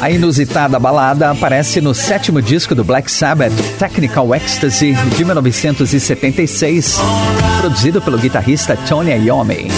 A 0.00 0.10
inusitada 0.10 0.80
balada 0.80 1.30
aparece 1.30 1.80
no 1.80 1.94
sétimo 1.94 2.42
disco 2.42 2.74
do 2.74 2.82
Black 2.84 3.08
Sabbath, 3.10 3.54
Technical 3.78 4.34
Ecstasy, 4.34 4.92
de 5.16 5.24
1976, 5.24 6.98
produzido 7.60 8.02
pelo 8.02 8.18
guitarrista 8.18 8.76
Tony 8.88 9.12
Iommi. 9.12 9.68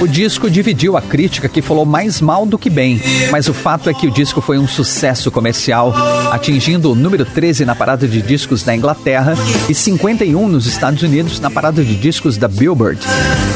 O 0.00 0.06
disco 0.06 0.48
dividiu 0.48 0.96
a 0.96 1.02
crítica 1.02 1.48
que 1.48 1.60
falou 1.60 1.84
mais 1.84 2.20
mal 2.20 2.46
do 2.46 2.56
que 2.56 2.70
bem, 2.70 3.00
mas 3.32 3.48
o 3.48 3.54
fato 3.54 3.90
é 3.90 3.94
que 3.94 4.06
o 4.06 4.10
disco 4.10 4.40
foi 4.40 4.56
um 4.56 4.68
sucesso 4.68 5.28
comercial, 5.28 5.92
atingindo 6.30 6.92
o 6.92 6.94
número 6.94 7.24
13 7.24 7.64
na 7.64 7.74
parada 7.74 8.06
de 8.06 8.22
discos 8.22 8.62
da 8.62 8.76
Inglaterra 8.76 9.34
e 9.68 9.74
51 9.74 10.48
nos 10.48 10.66
Estados 10.66 11.02
Unidos 11.02 11.40
na 11.40 11.50
parada 11.50 11.82
de 11.82 11.96
discos 11.96 12.36
da 12.36 12.46
Billboard, 12.46 13.00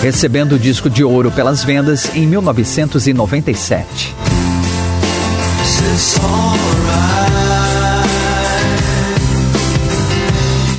recebendo 0.02 0.56
o 0.56 0.58
disco 0.58 0.90
de 0.90 1.04
ouro 1.04 1.30
pelas 1.30 1.62
vendas 1.62 2.10
em 2.14 2.26
1997. 2.26 4.14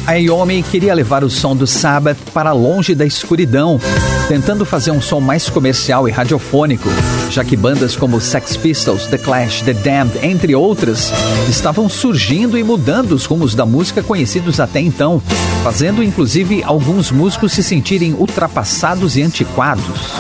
A 0.06 0.16
Iommi 0.16 0.62
queria 0.62 0.94
levar 0.94 1.24
o 1.24 1.30
som 1.30 1.56
do 1.56 1.66
Sabbath 1.66 2.18
para 2.34 2.52
longe 2.52 2.94
da 2.94 3.06
escuridão, 3.06 3.80
tentando 4.28 4.66
fazer 4.66 4.92
um 4.92 5.02
som 5.02 5.20
mais 5.20 5.50
comercial 5.50 6.08
e 6.08 6.12
radiofônico, 6.12 6.90
já 7.30 7.44
que 7.44 7.56
bandas 7.56 7.96
como 7.96 8.22
Sex 8.22 8.56
Pistols, 8.58 9.08
The 9.08 9.18
Clash, 9.18 9.62
The 9.62 9.74
Damned, 9.74 10.20
entre 10.22 10.56
outras, 10.56 11.12
estavam 11.50 11.90
surgindo 11.90 12.58
e 12.58 12.64
mudando 12.64 13.12
os 13.14 13.26
rumos 13.26 13.54
da 13.54 13.66
música 13.66 14.02
conhecidos 14.02 14.60
até 14.60 14.80
então, 14.80 15.22
fazendo 15.64 16.04
inclusive 16.04 16.64
alguns 16.64 17.12
músicos 17.12 17.52
se 17.52 17.64
sentirem 17.64 18.14
ultrapassados 18.14 19.18
e 19.18 19.22
antiquados. 19.22 20.12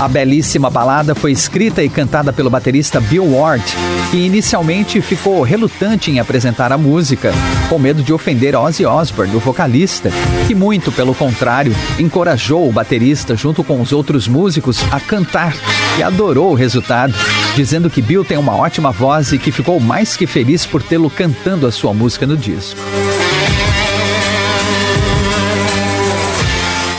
A 0.00 0.08
belíssima 0.08 0.70
balada 0.70 1.14
foi 1.14 1.30
escrita 1.30 1.84
e 1.84 1.88
cantada 1.90 2.32
pelo 2.32 2.48
baterista 2.48 2.98
Bill 2.98 3.34
Ward, 3.34 3.62
que 4.10 4.16
inicialmente 4.16 4.98
ficou 5.02 5.42
relutante 5.42 6.10
em 6.10 6.18
apresentar 6.18 6.72
a 6.72 6.78
música, 6.78 7.34
com 7.68 7.78
medo 7.78 8.02
de 8.02 8.10
ofender 8.10 8.56
Ozzy 8.56 8.86
Osbourne, 8.86 9.36
o 9.36 9.38
vocalista, 9.38 10.10
que 10.46 10.54
muito 10.54 10.90
pelo 10.90 11.14
contrário, 11.14 11.76
encorajou 11.98 12.66
o 12.66 12.72
baterista 12.72 13.36
junto 13.36 13.62
com 13.62 13.78
os 13.78 13.92
outros 13.92 14.26
músicos 14.26 14.82
a 14.90 14.98
cantar 14.98 15.54
e 15.98 16.02
adorou 16.02 16.52
o 16.52 16.54
resultado, 16.54 17.12
dizendo 17.54 17.90
que 17.90 18.00
Bill 18.00 18.24
tem 18.24 18.38
uma 18.38 18.56
ótima 18.56 18.90
voz 18.90 19.32
e 19.32 19.38
que 19.38 19.52
ficou 19.52 19.78
mais 19.78 20.16
que 20.16 20.26
feliz 20.26 20.64
por 20.64 20.82
tê-lo 20.82 21.10
cantando 21.10 21.66
a 21.66 21.70
sua 21.70 21.92
música 21.92 22.26
no 22.26 22.38
disco. 22.38 22.80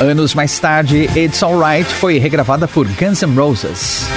Anos 0.02 0.34
mais 0.34 0.60
tarde, 0.60 1.08
It's 1.16 1.44
Alright 1.44 1.86
foi 1.86 2.18
regravada 2.18 2.68
por 2.68 2.88
Guns 2.88 3.22
N' 3.22 3.36
Roses. 3.36 4.08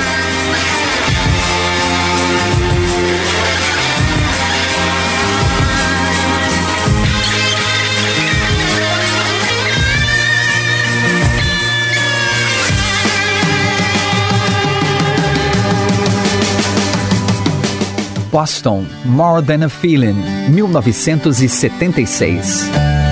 Boston, 18.33 18.87
More 19.05 19.42
Than 19.42 19.66
a 19.66 19.68
Feeling, 19.68 20.16
1976. 20.49 23.04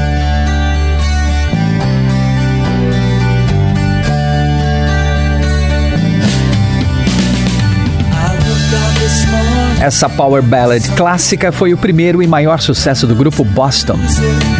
Essa 9.82 10.08
power 10.08 10.40
ballad 10.44 10.88
clássica 10.90 11.50
foi 11.50 11.74
o 11.74 11.76
primeiro 11.76 12.22
e 12.22 12.26
maior 12.28 12.60
sucesso 12.60 13.04
do 13.04 13.16
grupo 13.16 13.42
Boston. 13.42 13.98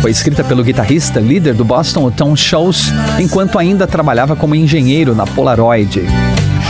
Foi 0.01 0.11
escrita 0.11 0.43
pelo 0.43 0.65
guitarrista 0.65 1.21
líder 1.21 1.55
do 1.55 1.65
Boston, 1.65 2.07
o 2.07 2.11
Tom 2.11 2.35
Shows, 2.35 2.93
enquanto 3.21 3.57
ainda 3.57 3.87
trabalhava 3.87 4.35
como 4.35 4.57
engenheiro 4.57 5.15
na 5.15 5.25
Polaroid. 5.25 6.03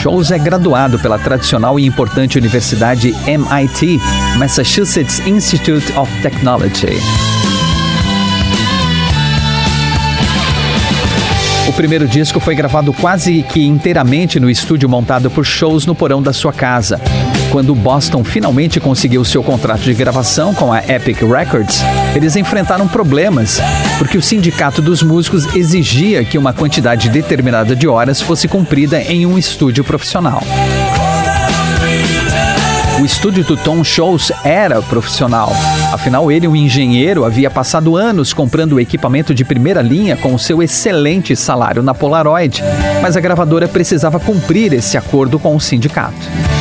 Shows 0.02 0.30
é 0.30 0.38
graduado 0.38 0.98
pela 0.98 1.18
tradicional 1.18 1.80
e 1.80 1.86
importante 1.86 2.36
universidade 2.36 3.14
MIT, 3.26 3.98
Massachusetts 4.36 5.26
Institute 5.26 5.90
of 5.96 6.12
Technology. 6.20 7.00
O 11.66 11.72
primeiro 11.72 12.06
disco 12.06 12.38
foi 12.38 12.54
gravado 12.54 12.92
quase 12.92 13.42
que 13.44 13.64
inteiramente 13.64 14.38
no 14.38 14.50
estúdio 14.50 14.90
montado 14.90 15.30
por 15.30 15.42
shows 15.42 15.86
no 15.86 15.94
porão 15.94 16.20
da 16.20 16.34
sua 16.34 16.52
casa. 16.52 17.00
Quando 17.52 17.74
Boston 17.74 18.24
finalmente 18.24 18.80
conseguiu 18.80 19.22
seu 19.26 19.42
contrato 19.42 19.82
de 19.82 19.92
gravação 19.92 20.54
com 20.54 20.72
a 20.72 20.78
Epic 20.78 21.20
Records, 21.20 21.82
eles 22.16 22.34
enfrentaram 22.34 22.88
problemas, 22.88 23.60
porque 23.98 24.16
o 24.16 24.22
sindicato 24.22 24.80
dos 24.80 25.02
músicos 25.02 25.54
exigia 25.54 26.24
que 26.24 26.38
uma 26.38 26.54
quantidade 26.54 27.10
determinada 27.10 27.76
de 27.76 27.86
horas 27.86 28.22
fosse 28.22 28.48
cumprida 28.48 29.02
em 29.02 29.26
um 29.26 29.36
estúdio 29.36 29.84
profissional. 29.84 30.42
O 32.98 33.04
estúdio 33.04 33.44
do 33.44 33.54
Tom 33.54 33.84
Shows 33.84 34.32
era 34.42 34.80
profissional. 34.80 35.52
Afinal, 35.92 36.32
ele, 36.32 36.48
um 36.48 36.56
engenheiro, 36.56 37.22
havia 37.22 37.50
passado 37.50 37.98
anos 37.98 38.32
comprando 38.32 38.80
equipamento 38.80 39.34
de 39.34 39.44
primeira 39.44 39.82
linha 39.82 40.16
com 40.16 40.34
o 40.34 40.38
seu 40.38 40.62
excelente 40.62 41.36
salário 41.36 41.82
na 41.82 41.92
Polaroid, 41.92 42.62
mas 43.02 43.14
a 43.14 43.20
gravadora 43.20 43.68
precisava 43.68 44.18
cumprir 44.18 44.72
esse 44.72 44.96
acordo 44.96 45.38
com 45.38 45.54
o 45.54 45.60
sindicato. 45.60 46.51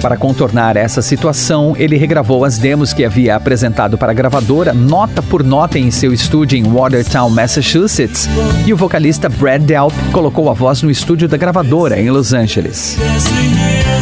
Para 0.00 0.16
contornar 0.16 0.78
essa 0.78 1.02
situação, 1.02 1.74
ele 1.76 1.96
regravou 1.96 2.44
as 2.44 2.56
demos 2.56 2.92
que 2.92 3.04
havia 3.04 3.36
apresentado 3.36 3.98
para 3.98 4.12
a 4.12 4.14
gravadora, 4.14 4.72
nota 4.72 5.22
por 5.22 5.44
nota 5.44 5.78
em 5.78 5.90
seu 5.90 6.12
estúdio 6.12 6.58
em 6.58 6.62
Watertown, 6.62 7.28
Massachusetts, 7.28 8.26
e 8.66 8.72
o 8.72 8.76
vocalista 8.76 9.28
Brad 9.28 9.62
Delp 9.62 9.92
colocou 10.10 10.48
a 10.48 10.54
voz 10.54 10.82
no 10.82 10.90
estúdio 10.90 11.28
da 11.28 11.36
gravadora 11.36 12.00
em 12.00 12.08
Los 12.08 12.32
Angeles. 12.32 12.96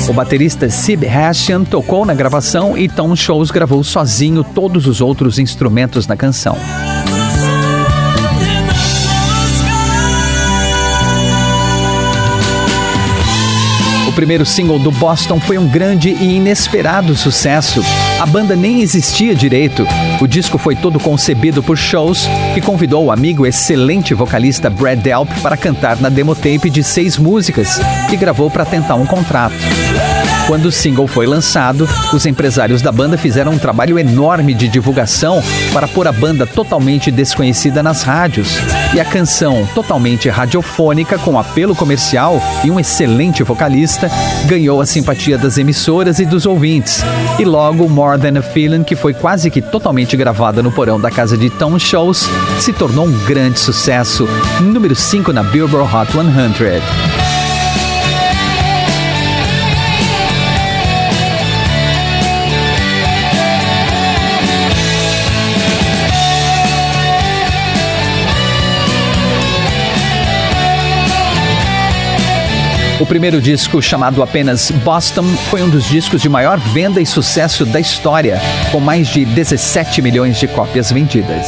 O 0.09 0.13
baterista 0.13 0.71
Sib 0.71 1.05
Hashian 1.05 1.65
tocou 1.65 2.07
na 2.07 2.15
gravação 2.15 2.79
e 2.79 2.89
Tom 2.89 3.17
Shows 3.17 3.51
gravou 3.51 3.83
sozinho 3.83 4.45
todos 4.45 4.87
os 4.87 5.01
outros 5.01 5.39
instrumentos 5.39 6.07
na 6.07 6.17
canção. 6.17 6.57
Primeiro 14.19 14.45
single 14.45 14.81
do 14.81 14.91
Boston 14.91 15.39
foi 15.39 15.57
um 15.59 15.69
grande 15.69 16.09
e 16.09 16.39
inesperado 16.39 17.15
sucesso. 17.15 17.81
A 18.19 18.27
banda 18.27 18.57
nem 18.57 18.83
existia 18.83 19.33
direito. 19.33 19.87
O 20.21 20.27
disco 20.27 20.59
foi 20.59 20.75
todo 20.75 20.99
concebido 20.99 21.63
por 21.63 21.79
Shows, 21.79 22.29
que 22.53 22.61
convidou 22.61 23.05
o 23.05 23.13
amigo 23.13 23.47
excelente 23.47 24.15
vocalista 24.15 24.69
Brad 24.69 24.99
Delp 24.99 25.31
para 25.41 25.57
cantar 25.57 26.01
na 26.01 26.09
demo 26.09 26.35
tape 26.35 26.69
de 26.69 26.83
seis 26.83 27.17
músicas 27.17 27.81
e 28.13 28.17
gravou 28.17 28.51
para 28.51 28.65
tentar 28.65 28.97
um 28.97 29.07
contrato. 29.07 29.55
Quando 30.49 30.65
o 30.65 30.73
single 30.73 31.07
foi 31.07 31.27
lançado, 31.27 31.87
os 32.11 32.25
empresários 32.25 32.81
da 32.81 32.91
banda 32.91 33.19
fizeram 33.19 33.53
um 33.53 33.59
trabalho 33.59 33.99
enorme 33.99 34.55
de 34.55 34.67
divulgação 34.67 35.43
para 35.75 35.87
pôr 35.87 36.09
a 36.09 36.13
banda 36.13 36.47
totalmente 36.47 37.11
desconhecida 37.11 37.83
nas 37.83 38.03
rádios. 38.03 38.57
E 38.95 38.99
a 38.99 39.05
canção, 39.05 39.69
totalmente 39.75 40.27
radiofônica, 40.31 41.19
com 41.19 41.39
apelo 41.39 41.77
comercial 41.77 42.41
e 42.65 42.71
um 42.71 42.81
excelente 42.81 43.43
vocalista, 43.43 44.11
ganhou 44.47 44.81
a 44.81 44.87
simpatia 44.87 45.37
das 45.37 45.59
emissoras 45.59 46.19
e 46.19 46.25
dos 46.25 46.47
ouvintes. 46.47 47.05
E 47.39 47.45
logo, 47.45 47.87
More 47.87 48.19
Than 48.19 48.39
a 48.39 48.43
Feeling, 48.43 48.85
que 48.85 48.97
foi 48.97 49.13
quase 49.13 49.51
que 49.51 49.61
totalmente 49.61 50.17
gravada 50.17 50.63
no 50.63 50.73
porão 50.73 50.99
da 50.99 51.11
casa 51.11 51.37
de 51.37 51.51
Tom 51.51 51.79
Shows, 51.79 52.27
se 52.59 52.73
tornou 52.73 53.07
um 53.07 53.25
grande 53.27 53.61
sucesso, 53.61 54.27
número 54.63 54.97
5 54.97 55.31
na 55.31 55.43
Billboard 55.43 55.95
Hot 55.95 56.11
100. 56.11 57.38
O 73.01 73.07
primeiro 73.07 73.41
disco, 73.41 73.81
chamado 73.81 74.25
apenas 74.25 74.73
Boston, 74.73 75.25
foi 75.51 75.63
um 75.63 75.69
dos 75.69 75.85
discos 75.85 76.21
de 76.21 76.29
maior 76.29 76.59
venda 76.59 77.01
e 77.01 77.07
sucesso 77.07 77.65
da 77.65 77.79
história, 77.79 78.41
com 78.73 78.81
mais 78.81 79.07
de 79.07 79.25
17 79.25 80.03
milhões 80.03 80.37
de 80.41 80.49
cópias 80.49 80.91
vendidas. 80.91 81.47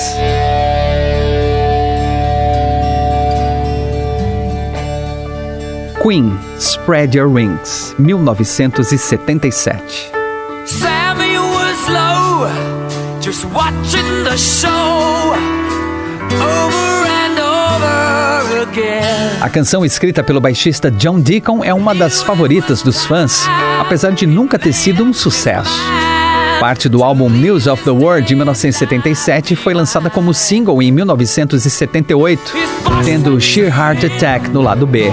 Queen, 6.00 6.38
Spread 6.56 7.18
Your 7.18 7.28
Wings, 7.28 7.96
1977. 7.98 9.82
Sammy 10.66 11.36
was 11.36 11.88
low, 11.88 12.48
just 13.20 13.44
watching 13.46 14.22
the 14.22 14.36
show. 14.36 15.34
Over 16.40 16.89
a 19.40 19.48
canção 19.48 19.84
escrita 19.84 20.22
pelo 20.22 20.40
baixista 20.40 20.90
John 20.90 21.18
Deacon 21.18 21.64
é 21.64 21.74
uma 21.74 21.94
das 21.94 22.22
favoritas 22.22 22.82
dos 22.82 23.04
fãs, 23.04 23.46
apesar 23.80 24.12
de 24.12 24.26
nunca 24.26 24.58
ter 24.58 24.72
sido 24.72 25.02
um 25.02 25.12
sucesso. 25.12 25.80
Parte 26.60 26.88
do 26.88 27.02
álbum 27.02 27.28
News 27.30 27.66
of 27.66 27.82
the 27.82 27.90
World 27.90 28.28
de 28.28 28.34
1977 28.34 29.56
foi 29.56 29.72
lançada 29.72 30.10
como 30.10 30.34
single 30.34 30.82
em 30.82 30.92
1978, 30.92 32.52
tendo 33.04 33.40
Sheer 33.40 33.74
Heart 33.74 34.04
Attack 34.04 34.50
no 34.50 34.60
lado 34.60 34.86
B. 34.86 35.10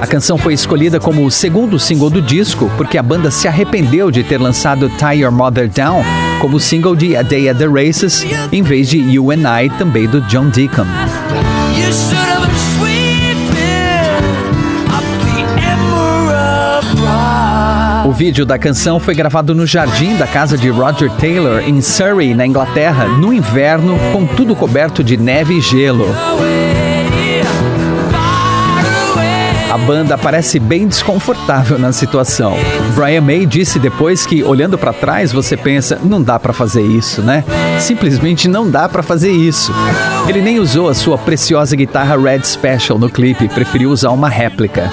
A 0.00 0.06
canção 0.06 0.38
foi 0.38 0.54
escolhida 0.54 1.00
como 1.00 1.24
o 1.24 1.30
segundo 1.30 1.78
single 1.78 2.10
do 2.10 2.22
disco 2.22 2.70
porque 2.76 2.96
a 2.96 3.02
banda 3.02 3.30
se 3.30 3.48
arrependeu 3.48 4.10
de 4.10 4.22
ter 4.22 4.40
lançado 4.40 4.88
Tie 4.88 5.22
Your 5.22 5.32
Mother 5.32 5.68
Down 5.68 6.04
como 6.40 6.60
single 6.60 6.94
de 6.94 7.16
A 7.16 7.22
Day 7.22 7.48
at 7.48 7.56
the 7.58 7.66
Races, 7.66 8.24
em 8.52 8.62
vez 8.62 8.88
de 8.88 8.98
You 8.98 9.30
and 9.30 9.62
I, 9.62 9.70
também 9.78 10.06
do 10.06 10.20
John 10.22 10.48
Deacon. 10.48 10.86
O 18.06 18.12
vídeo 18.12 18.44
da 18.44 18.58
canção 18.58 19.00
foi 19.00 19.14
gravado 19.14 19.54
no 19.54 19.66
jardim 19.66 20.14
da 20.16 20.26
casa 20.26 20.58
de 20.58 20.68
Roger 20.68 21.10
Taylor, 21.12 21.60
em 21.60 21.80
Surrey, 21.80 22.34
na 22.34 22.46
Inglaterra, 22.46 23.06
no 23.06 23.32
inverno, 23.32 23.98
com 24.12 24.26
tudo 24.26 24.54
coberto 24.54 25.02
de 25.02 25.16
neve 25.16 25.54
e 25.54 25.60
gelo. 25.60 26.06
Banda 29.84 30.16
parece 30.16 30.58
bem 30.58 30.88
desconfortável 30.88 31.78
na 31.78 31.92
situação. 31.92 32.56
Brian 32.94 33.20
May 33.20 33.44
disse 33.44 33.78
depois 33.78 34.24
que, 34.24 34.42
olhando 34.42 34.78
para 34.78 34.92
trás, 34.92 35.30
você 35.30 35.56
pensa: 35.56 35.98
não 36.02 36.22
dá 36.22 36.38
para 36.38 36.52
fazer 36.52 36.82
isso, 36.82 37.22
né? 37.22 37.44
Simplesmente 37.78 38.48
não 38.48 38.70
dá 38.70 38.88
para 38.88 39.02
fazer 39.02 39.30
isso. 39.30 39.72
Ele 40.28 40.40
nem 40.40 40.58
usou 40.58 40.88
a 40.88 40.94
sua 40.94 41.18
preciosa 41.18 41.76
guitarra 41.76 42.16
Red 42.16 42.44
Special 42.44 42.98
no 42.98 43.10
clipe, 43.10 43.48
preferiu 43.48 43.90
usar 43.90 44.10
uma 44.10 44.28
réplica. 44.28 44.90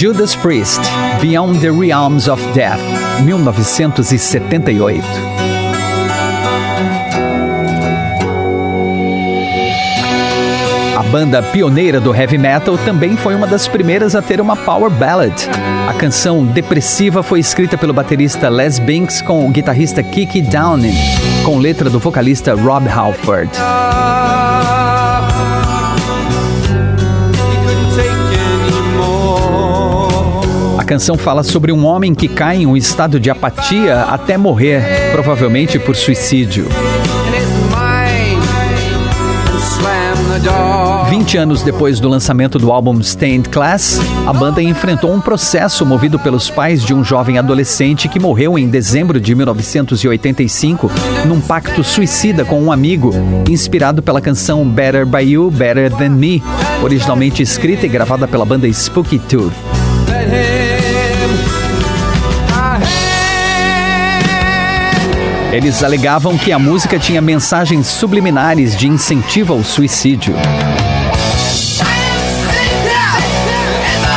Judas 0.00 0.36
Priest, 0.36 0.78
Beyond 1.20 1.60
the 1.60 1.72
Realms 1.72 2.28
of 2.28 2.40
Death, 2.52 2.80
1978. 3.24 5.02
A 10.96 11.02
banda 11.10 11.42
pioneira 11.42 12.00
do 12.00 12.14
heavy 12.14 12.38
metal 12.38 12.78
também 12.78 13.16
foi 13.16 13.34
uma 13.34 13.48
das 13.48 13.66
primeiras 13.66 14.14
a 14.14 14.22
ter 14.22 14.40
uma 14.40 14.54
power 14.56 14.90
ballad. 14.90 15.34
A 15.88 15.94
canção 15.94 16.46
Depressiva 16.46 17.20
foi 17.24 17.40
escrita 17.40 17.76
pelo 17.76 17.92
baterista 17.92 18.48
Les 18.48 18.78
Binks 18.78 19.20
com 19.20 19.44
o 19.44 19.48
guitarrista 19.50 20.04
Kiki 20.04 20.40
Downing, 20.40 20.94
com 21.44 21.58
letra 21.58 21.90
do 21.90 21.98
vocalista 21.98 22.54
Rob 22.54 22.88
Halford. 22.88 23.50
Canção 30.88 31.18
fala 31.18 31.42
sobre 31.42 31.70
um 31.70 31.84
homem 31.84 32.14
que 32.14 32.26
cai 32.26 32.62
em 32.62 32.66
um 32.66 32.74
estado 32.74 33.20
de 33.20 33.28
apatia 33.28 34.04
até 34.04 34.38
morrer, 34.38 35.10
provavelmente 35.12 35.78
por 35.78 35.94
suicídio. 35.94 36.66
20 41.10 41.36
anos 41.36 41.62
depois 41.62 42.00
do 42.00 42.08
lançamento 42.08 42.58
do 42.58 42.72
álbum 42.72 42.98
Stained 43.02 43.50
Class, 43.50 44.00
a 44.26 44.32
banda 44.32 44.62
enfrentou 44.62 45.12
um 45.12 45.20
processo 45.20 45.84
movido 45.84 46.18
pelos 46.18 46.48
pais 46.48 46.82
de 46.82 46.94
um 46.94 47.04
jovem 47.04 47.36
adolescente 47.36 48.08
que 48.08 48.18
morreu 48.18 48.58
em 48.58 48.66
dezembro 48.66 49.20
de 49.20 49.34
1985 49.34 50.90
num 51.26 51.38
pacto 51.38 51.84
suicida 51.84 52.46
com 52.46 52.62
um 52.62 52.72
amigo, 52.72 53.12
inspirado 53.46 54.02
pela 54.02 54.22
canção 54.22 54.66
Better 54.66 55.04
By 55.04 55.32
You, 55.32 55.50
Better 55.50 55.94
Than 55.94 56.10
Me, 56.10 56.42
originalmente 56.82 57.42
escrita 57.42 57.84
e 57.84 57.90
gravada 57.90 58.26
pela 58.26 58.46
banda 58.46 58.66
Spooky 58.72 59.18
Tooth. 59.18 59.67
Eles 65.58 65.82
alegavam 65.82 66.38
que 66.38 66.52
a 66.52 66.58
música 66.58 67.00
tinha 67.00 67.20
mensagens 67.20 67.88
subliminares 67.88 68.76
de 68.76 68.86
incentivo 68.86 69.52
ao 69.52 69.64
suicídio. 69.64 70.32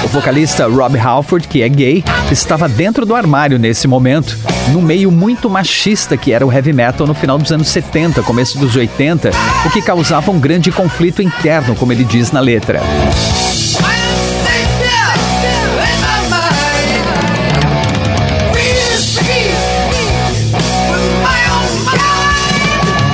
O 0.04 0.08
vocalista 0.10 0.68
Rob 0.68 1.00
Halford, 1.00 1.48
que 1.48 1.64
é 1.64 1.68
gay, 1.68 2.04
estava 2.30 2.70
dentro 2.70 3.08
do 3.08 3.16
armário 3.16 3.58
nesse 3.58 3.88
momento, 3.88 4.38
no 4.72 4.84
meio 4.84 5.10
muito 5.10 5.50
machista 5.50 6.16
que 6.16 6.32
era 6.32 6.46
o 6.46 6.54
heavy 6.54 6.74
metal 6.74 7.08
no 7.08 7.16
final 7.16 7.40
dos 7.40 7.52
anos 7.52 7.70
70, 7.70 8.22
começo 8.22 8.60
dos 8.60 8.76
80, 8.76 9.32
o 9.66 9.70
que 9.72 9.82
causava 9.82 10.30
um 10.30 10.40
grande 10.40 10.72
conflito 10.72 11.24
interno, 11.24 11.76
como 11.76 11.92
ele 11.92 12.04
diz 12.04 12.32
na 12.32 12.40
letra. 12.40 12.82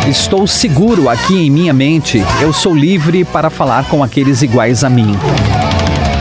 Estou 0.08 0.48
seguro 0.48 1.10
aqui 1.10 1.36
em 1.36 1.50
minha 1.50 1.74
mente, 1.74 2.24
eu 2.41 2.54
sou 2.54 2.74
livre 2.74 3.26
para 3.26 3.50
falar 3.50 3.89
com 3.89 4.02
aqueles 4.02 4.41
iguais 4.41 4.86
a 4.86 4.89
mim. 4.89 5.17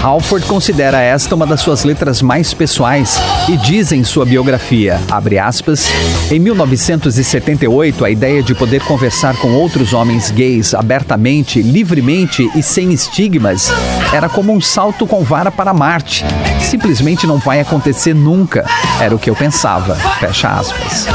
Halford 0.02 0.44
considera 0.46 1.00
esta 1.00 1.36
uma 1.36 1.46
das 1.46 1.60
suas 1.60 1.84
letras 1.84 2.20
mais 2.20 2.52
pessoais 2.52 3.20
e 3.48 3.56
diz 3.56 3.92
em 3.92 4.02
sua 4.02 4.24
biografia, 4.24 5.00
aspas, 5.40 5.88
em 6.32 6.40
1978 6.40 8.04
a 8.04 8.10
ideia 8.10 8.42
de 8.42 8.56
poder 8.56 8.82
conversar 8.82 9.36
com 9.36 9.52
outros 9.52 9.92
homens 9.92 10.32
gays 10.32 10.74
abertamente, 10.74 11.62
livremente 11.62 12.50
e 12.56 12.64
sem 12.64 12.92
estigmas 12.92 13.72
era 14.12 14.28
como 14.28 14.52
um 14.52 14.60
salto 14.60 15.06
com 15.06 15.22
vara 15.22 15.52
para 15.52 15.72
Marte. 15.72 16.24
Simplesmente 16.60 17.24
não 17.24 17.38
vai 17.38 17.60
acontecer 17.60 18.14
nunca, 18.14 18.64
era 19.00 19.14
o 19.14 19.18
que 19.18 19.30
eu 19.30 19.36
pensava, 19.36 19.94
fecha 20.18 20.48
aspas. 20.48 21.06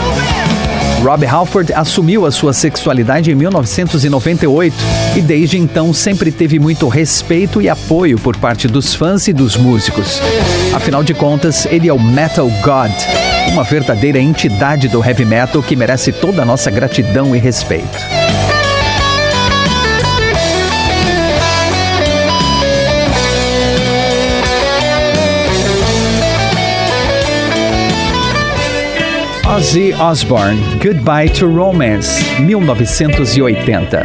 Rob 1.02 1.26
Halford 1.26 1.74
assumiu 1.74 2.28
a 2.28 2.32
sua 2.32 2.54
sexualidade 2.54 3.32
em 3.32 3.36
1998 3.36 4.76
e 5.16 5.22
desde 5.22 5.58
então 5.58 5.92
sempre 5.92 6.32
teve 6.32 6.60
muito 6.60 6.88
respeito 6.88 7.60
e 7.60 7.68
apoio 7.68 8.20
por 8.20 8.38
parte 8.38 8.68
dos 8.68 8.94
fãs 8.94 9.28
e 9.28 9.34
dos 9.34 9.58
músicos. 9.58 10.22
Afinal 10.74 11.04
de 11.04 11.16
contas, 11.16 11.66
ele 11.66 11.90
é 11.90 11.94
o 11.94 12.00
Metal 12.00 12.48
God, 12.64 12.92
uma 13.52 13.64
verdadeira 13.64 14.20
entidade 14.20 14.88
do 14.88 15.04
heavy 15.04 15.26
metal 15.26 15.64
que 15.64 15.76
merece 15.76 16.12
toda 16.12 16.44
a 16.44 16.46
nossa 16.46 16.70
gratidão 16.70 17.36
e 17.36 17.40
respeito. 17.40 18.21
Ozzy 29.52 29.94
Osbourne, 29.94 30.58
Goodbye 30.80 31.28
to 31.28 31.46
Romance, 31.46 32.22
1980. 32.40 33.98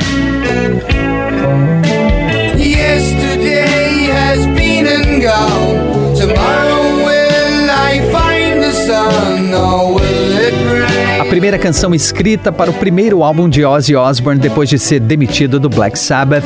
Yesterday 2.58 4.08
has 4.10 4.44
been 4.56 4.88
and 4.88 5.22
gone. 5.22 6.16
Tomorrow 6.16 6.96
will 6.96 7.70
I 7.70 8.00
find 8.10 8.60
the 8.60 8.72
sun 8.72 9.54
or 9.54 9.94
will 9.94 10.36
it 10.36 10.52
rain? 10.68 11.20
A 11.20 11.24
primeira 11.26 11.58
canção 11.58 11.94
escrita 11.94 12.50
para 12.50 12.68
o 12.68 12.74
primeiro 12.74 13.22
álbum 13.22 13.48
de 13.48 13.64
Ozzy 13.64 13.94
Osbourne 13.94 14.40
depois 14.40 14.68
de 14.68 14.80
ser 14.80 14.98
demitido 14.98 15.60
do 15.60 15.68
Black 15.68 15.96
Sabbath 15.96 16.44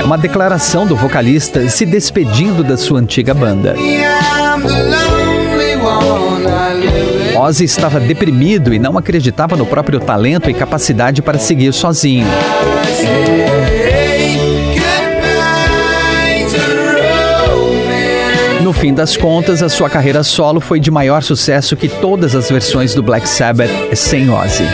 é 0.00 0.02
uma 0.02 0.16
declaração 0.16 0.86
do 0.86 0.96
vocalista 0.96 1.68
se 1.68 1.84
despedindo 1.84 2.64
da 2.64 2.78
sua 2.78 3.00
antiga 3.00 3.34
banda. 3.34 3.76
Ozzy 7.44 7.64
estava 7.64 8.00
deprimido 8.00 8.72
e 8.72 8.78
não 8.78 8.96
acreditava 8.96 9.54
no 9.54 9.66
próprio 9.66 10.00
talento 10.00 10.48
e 10.48 10.54
capacidade 10.54 11.20
para 11.20 11.38
seguir 11.38 11.74
sozinho. 11.74 12.26
No 18.62 18.72
fim 18.72 18.94
das 18.94 19.14
contas, 19.14 19.62
a 19.62 19.68
sua 19.68 19.90
carreira 19.90 20.22
solo 20.22 20.58
foi 20.58 20.80
de 20.80 20.90
maior 20.90 21.22
sucesso 21.22 21.76
que 21.76 21.86
todas 21.86 22.34
as 22.34 22.48
versões 22.48 22.94
do 22.94 23.02
Black 23.02 23.28
Sabbath 23.28 23.70
sem 23.94 24.30
Ozzy. 24.30 24.64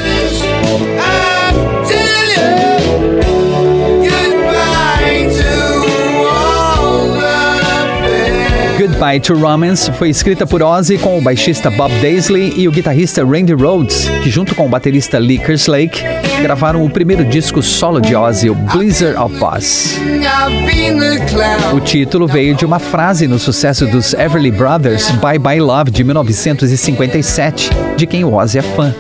Goodbye 9.11 9.21
to 9.21 9.35
Romance 9.35 9.91
foi 9.91 10.09
escrita 10.09 10.47
por 10.47 10.63
Ozzy 10.63 10.97
com 10.97 11.19
o 11.19 11.21
baixista 11.21 11.69
Bob 11.69 11.93
Daisley 12.01 12.55
e 12.57 12.69
o 12.69 12.71
guitarrista 12.71 13.25
Randy 13.25 13.55
Rhoads, 13.55 14.09
que 14.23 14.31
junto 14.31 14.55
com 14.55 14.67
o 14.67 14.69
baterista 14.69 15.19
Lee 15.19 15.37
Kerslake 15.37 16.01
gravaram 16.41 16.85
o 16.85 16.89
primeiro 16.89 17.25
disco 17.25 17.61
solo 17.61 18.01
de 18.01 18.15
Ozzy, 18.15 18.49
o 18.51 18.55
Blizzard 18.55 19.17
of 19.19 19.35
Oz. 19.43 19.99
O 21.75 21.81
título 21.81 22.29
veio 22.29 22.55
de 22.55 22.65
uma 22.65 22.79
frase 22.79 23.27
no 23.27 23.41
sucesso 23.41 23.85
dos 23.85 24.15
Everly 24.15 24.53
Brothers, 24.53 25.11
Bye 25.13 25.41
Bye 25.41 25.61
Love, 25.61 25.91
de 25.91 26.05
1957, 26.05 27.69
de 27.97 28.07
quem 28.07 28.23
o 28.23 28.33
Ozzy 28.33 28.59
é 28.59 28.63
fã. 28.63 28.95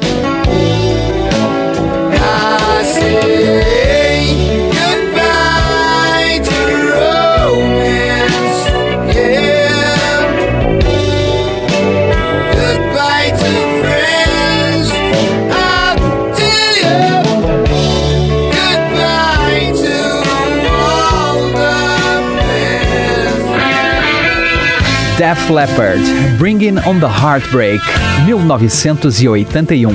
Def 25.30 25.48
Leppard, 25.48 26.02
Bringing 26.38 26.76
on 26.78 26.98
the 26.98 27.06
Heartbreak, 27.06 27.80
1981. 28.26 29.92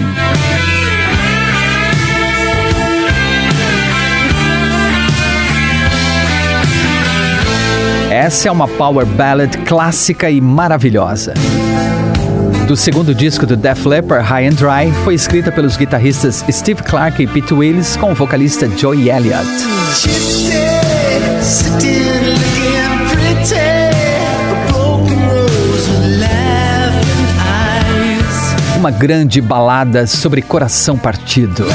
Essa 8.10 8.48
é 8.48 8.52
uma 8.54 8.66
power 8.66 9.06
ballad 9.06 9.58
clássica 9.66 10.30
e 10.30 10.40
maravilhosa. 10.40 11.34
Do 12.66 12.78
segundo 12.78 13.14
disco 13.14 13.46
do 13.46 13.58
Def 13.58 13.86
Leppard, 13.86 14.26
High 14.26 14.48
and 14.48 14.54
Dry, 14.54 14.90
foi 15.04 15.16
escrita 15.16 15.52
pelos 15.52 15.76
guitarristas 15.76 16.46
Steve 16.50 16.82
Clark 16.82 17.22
e 17.22 17.28
Pete 17.28 17.54
Willis 17.54 17.98
com 17.98 18.14
o 18.14 18.16
vocalista 18.16 18.70
Joey 18.70 19.10
Elliott. 19.10 19.46
Uma 28.78 28.92
grande 28.92 29.42
balada 29.42 30.06
sobre 30.06 30.42
coração 30.42 30.98
partido. 30.98 31.66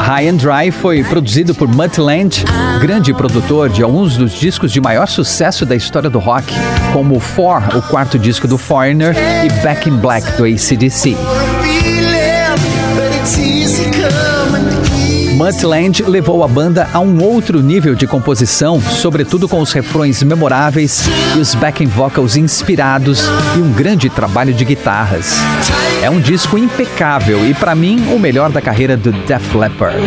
High 0.00 0.28
and 0.28 0.36
Dry 0.36 0.70
foi 0.70 1.04
produzido 1.04 1.54
por 1.54 1.68
Mutt 1.68 2.00
Land, 2.00 2.44
grande 2.80 3.12
produtor 3.12 3.68
de 3.68 3.82
alguns 3.82 4.16
dos 4.16 4.32
discos 4.32 4.72
de 4.72 4.80
maior 4.80 5.06
sucesso 5.06 5.66
da 5.66 5.76
história 5.76 6.08
do 6.08 6.18
rock, 6.18 6.46
como 6.92 7.20
For, 7.20 7.62
o 7.76 7.82
quarto 7.82 8.18
disco 8.18 8.48
do 8.48 8.56
Foreigner, 8.56 9.14
e 9.44 9.62
Back 9.62 9.88
in 9.88 9.96
Black 9.96 10.32
do 10.36 10.44
ACDC. 10.44 11.16
Muttland 15.36 16.02
levou 16.04 16.42
a 16.42 16.48
banda 16.48 16.88
a 16.94 16.98
um 16.98 17.22
outro 17.22 17.60
nível 17.60 17.94
de 17.94 18.06
composição, 18.06 18.80
sobretudo 18.80 19.46
com 19.46 19.60
os 19.60 19.70
refrões 19.70 20.22
memoráveis 20.22 21.04
e 21.36 21.38
os 21.38 21.54
backing 21.54 21.86
vocals 21.86 22.38
inspirados 22.38 23.22
e 23.54 23.58
um 23.58 23.70
grande 23.70 24.08
trabalho 24.08 24.54
de 24.54 24.64
guitarras. 24.64 25.34
É 26.02 26.08
um 26.08 26.18
disco 26.18 26.56
impecável 26.56 27.46
e, 27.46 27.52
para 27.52 27.74
mim, 27.74 28.14
o 28.14 28.18
melhor 28.18 28.50
da 28.50 28.62
carreira 28.62 28.96
do 28.96 29.12
Def 29.12 29.54
Leppard. 29.54 30.00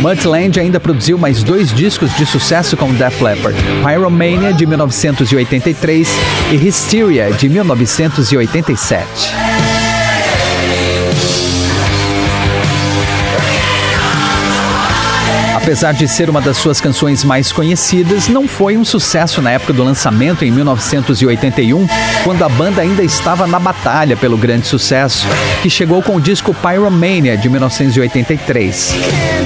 Muttland 0.00 0.58
ainda 0.58 0.80
produziu 0.80 1.16
mais 1.16 1.44
dois 1.44 1.72
discos 1.72 2.12
de 2.16 2.26
sucesso 2.26 2.76
com 2.76 2.92
Def 2.92 3.20
Leppard: 3.20 3.56
Pyromania 3.84 4.52
de 4.52 4.66
1983 4.66 6.08
e 6.50 6.56
Hysteria 6.56 7.30
de 7.30 7.48
1987. 7.48 9.49
Apesar 15.62 15.92
de 15.92 16.08
ser 16.08 16.30
uma 16.30 16.40
das 16.40 16.56
suas 16.56 16.80
canções 16.80 17.22
mais 17.22 17.52
conhecidas, 17.52 18.28
não 18.28 18.48
foi 18.48 18.76
um 18.76 18.84
sucesso 18.84 19.42
na 19.42 19.52
época 19.52 19.72
do 19.72 19.84
lançamento 19.84 20.44
em 20.44 20.50
1981, 20.50 21.86
quando 22.24 22.42
a 22.42 22.48
banda 22.48 22.80
ainda 22.80 23.02
estava 23.02 23.46
na 23.46 23.58
batalha 23.58 24.16
pelo 24.16 24.38
grande 24.38 24.66
sucesso, 24.66 25.26
que 25.62 25.68
chegou 25.68 26.02
com 26.02 26.16
o 26.16 26.20
disco 26.20 26.54
Pyromania 26.54 27.36
de 27.36 27.48
1983. 27.48 28.94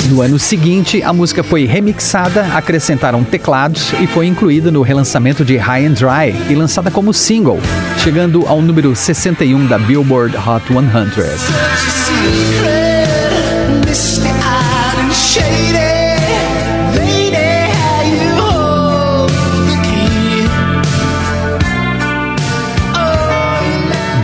No 0.09 0.23
ano 0.23 0.39
seguinte, 0.39 1.03
a 1.03 1.13
música 1.13 1.43
foi 1.43 1.67
remixada, 1.67 2.47
acrescentaram 2.55 3.25
teclados 3.25 3.93
e 4.01 4.07
foi 4.07 4.27
incluída 4.27 4.71
no 4.71 4.83
relançamento 4.83 5.45
de 5.45 5.57
High 5.57 5.87
and 5.87 5.93
Dry 5.93 6.35
e 6.49 6.55
lançada 6.55 6.91
como 6.91 7.13
single, 7.13 7.61
chegando 7.99 8.47
ao 8.47 8.63
número 8.63 8.95
61 8.95 9.67
da 9.67 9.79
Billboard 9.79 10.37
Hot 10.37 10.65
100. 10.69 12.74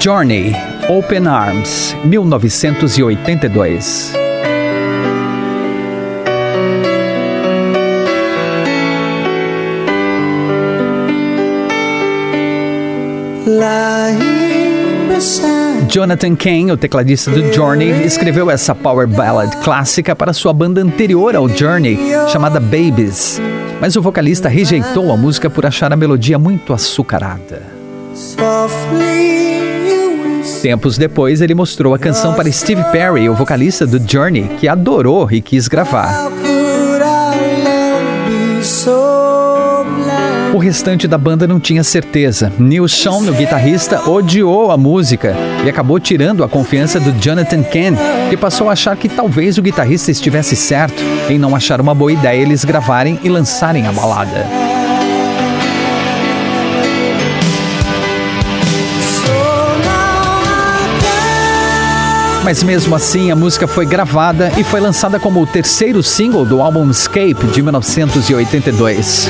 Journey, 0.00 0.52
Open 0.88 1.28
Arms, 1.28 1.94
1982. 2.04 4.12
Jonathan 15.86 16.34
Kane, 16.34 16.72
o 16.72 16.78
tecladista 16.78 17.30
do 17.30 17.52
Journey, 17.52 18.06
escreveu 18.06 18.50
essa 18.50 18.74
power 18.74 19.06
ballad 19.06 19.54
clássica 19.58 20.16
para 20.16 20.32
sua 20.32 20.54
banda 20.54 20.80
anterior 20.80 21.36
ao 21.36 21.46
Journey, 21.46 21.98
chamada 22.32 22.58
Babies. 22.58 23.38
Mas 23.78 23.96
o 23.96 24.02
vocalista 24.02 24.48
rejeitou 24.48 25.12
a 25.12 25.16
música 25.18 25.50
por 25.50 25.66
achar 25.66 25.92
a 25.92 25.96
melodia 25.96 26.38
muito 26.38 26.72
açucarada. 26.72 27.60
Softly. 28.14 29.49
Tempos 30.62 30.98
depois, 30.98 31.40
ele 31.40 31.54
mostrou 31.54 31.94
a 31.94 31.98
canção 31.98 32.34
para 32.34 32.50
Steve 32.52 32.84
Perry, 32.92 33.28
o 33.28 33.34
vocalista 33.34 33.86
do 33.86 33.98
Journey, 33.98 34.48
que 34.58 34.68
adorou 34.68 35.30
e 35.30 35.40
quis 35.40 35.68
gravar. 35.68 36.30
O 40.52 40.58
restante 40.58 41.08
da 41.08 41.16
banda 41.16 41.46
não 41.46 41.58
tinha 41.58 41.82
certeza. 41.82 42.52
Neil 42.58 42.86
Sean, 42.88 43.30
o 43.30 43.32
guitarrista, 43.32 44.10
odiou 44.10 44.70
a 44.70 44.76
música 44.76 45.34
e 45.64 45.68
acabou 45.68 45.98
tirando 45.98 46.44
a 46.44 46.48
confiança 46.48 47.00
do 47.00 47.12
Jonathan 47.12 47.62
Ken, 47.62 47.94
que 48.28 48.36
passou 48.36 48.68
a 48.68 48.72
achar 48.72 48.96
que 48.96 49.08
talvez 49.08 49.56
o 49.56 49.62
guitarrista 49.62 50.10
estivesse 50.10 50.56
certo 50.56 51.02
em 51.30 51.38
não 51.38 51.56
achar 51.56 51.80
uma 51.80 51.94
boa 51.94 52.12
ideia 52.12 52.42
eles 52.42 52.64
gravarem 52.64 53.18
e 53.22 53.28
lançarem 53.28 53.86
a 53.86 53.92
balada. 53.92 54.69
Mas 62.50 62.64
mesmo 62.64 62.96
assim, 62.96 63.30
a 63.30 63.36
música 63.36 63.68
foi 63.68 63.86
gravada 63.86 64.50
e 64.58 64.64
foi 64.64 64.80
lançada 64.80 65.20
como 65.20 65.40
o 65.40 65.46
terceiro 65.46 66.02
single 66.02 66.44
do 66.44 66.60
álbum 66.60 66.90
Escape 66.90 67.46
de 67.46 67.62
1982. 67.62 69.28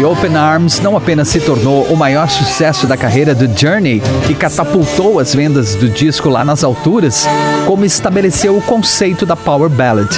E 0.00 0.04
Open 0.06 0.34
Arms 0.34 0.80
não 0.80 0.96
apenas 0.96 1.28
se 1.28 1.38
tornou 1.38 1.84
o 1.84 1.94
maior 1.94 2.26
sucesso 2.30 2.86
da 2.86 2.96
carreira 2.96 3.34
do 3.34 3.46
Journey, 3.46 4.02
que 4.26 4.34
catapultou 4.34 5.20
as 5.20 5.34
vendas 5.34 5.74
do 5.74 5.86
disco 5.86 6.30
lá 6.30 6.46
nas 6.46 6.64
alturas, 6.64 7.28
como 7.66 7.84
estabeleceu 7.84 8.56
o 8.56 8.62
conceito 8.62 9.26
da 9.26 9.36
Power 9.36 9.68
Ballad. 9.68 10.08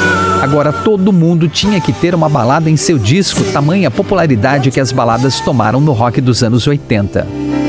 Agora 0.40 0.72
todo 0.72 1.12
mundo 1.12 1.48
tinha 1.48 1.80
que 1.80 1.92
ter 1.92 2.14
uma 2.14 2.28
balada 2.28 2.70
em 2.70 2.76
seu 2.76 3.00
disco, 3.00 3.42
tamanha 3.52 3.90
popularidade 3.90 4.70
que 4.70 4.78
as 4.78 4.92
baladas 4.92 5.40
tomaram 5.40 5.80
no 5.80 5.90
rock 5.90 6.20
dos 6.20 6.44
anos 6.44 6.68
80. 6.68 7.65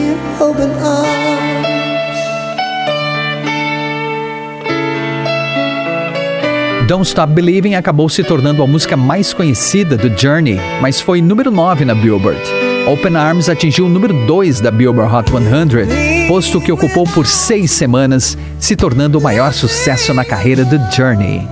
Don't 6.87 7.05
Stop 7.05 7.33
Believing 7.33 7.75
acabou 7.75 8.07
se 8.07 8.23
tornando 8.23 8.63
a 8.63 8.67
música 8.67 8.95
mais 8.95 9.33
conhecida 9.33 9.97
do 9.97 10.07
Journey, 10.17 10.57
mas 10.81 11.01
foi 11.01 11.21
número 11.21 11.51
9 11.51 11.83
na 11.83 11.93
Billboard. 11.93 12.39
Open 12.87 13.17
Arms 13.17 13.49
atingiu 13.49 13.87
o 13.87 13.89
número 13.89 14.13
2 14.25 14.61
da 14.61 14.71
Billboard 14.71 15.13
Hot 15.13 15.29
100, 15.29 16.29
posto 16.29 16.61
que 16.61 16.71
ocupou 16.71 17.03
por 17.03 17.27
seis 17.27 17.71
semanas, 17.71 18.37
se 18.57 18.77
tornando 18.77 19.19
o 19.19 19.21
maior 19.21 19.51
sucesso 19.51 20.13
na 20.13 20.23
carreira 20.23 20.63
do 20.63 20.79
Journey. 20.89 21.45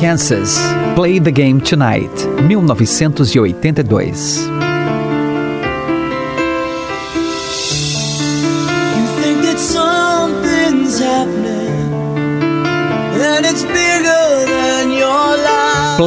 Kansas, 0.00 0.58
Play 0.96 1.20
the 1.20 1.30
Game 1.30 1.60
Tonight, 1.60 2.26
1982. 2.42 4.57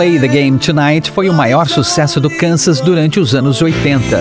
Play 0.02 0.18
the 0.18 0.28
Game 0.28 0.58
Tonight 0.58 1.12
foi 1.12 1.30
o 1.30 1.34
maior 1.34 1.68
sucesso 1.68 2.20
do 2.20 2.28
Kansas 2.28 2.82
durante 2.82 3.20
os 3.20 3.36
anos 3.36 3.62
80. 3.62 4.20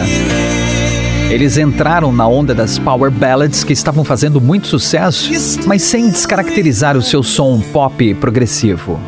Eles 1.31 1.57
entraram 1.57 2.13
na 2.13 2.29
onda 2.29 2.55
das 2.55 2.79
power 2.79 3.11
ballads 3.11 3.65
que 3.65 3.73
estavam 3.73 4.05
fazendo 4.05 4.43
muito 4.43 4.67
sucesso, 4.67 5.31
mas 5.67 5.81
sem 5.81 6.11
descaracterizar 6.11 6.99
o 6.99 7.03
seu 7.03 7.23
som 7.23 7.59
pop 7.73 8.13
progressivo. 8.17 9.01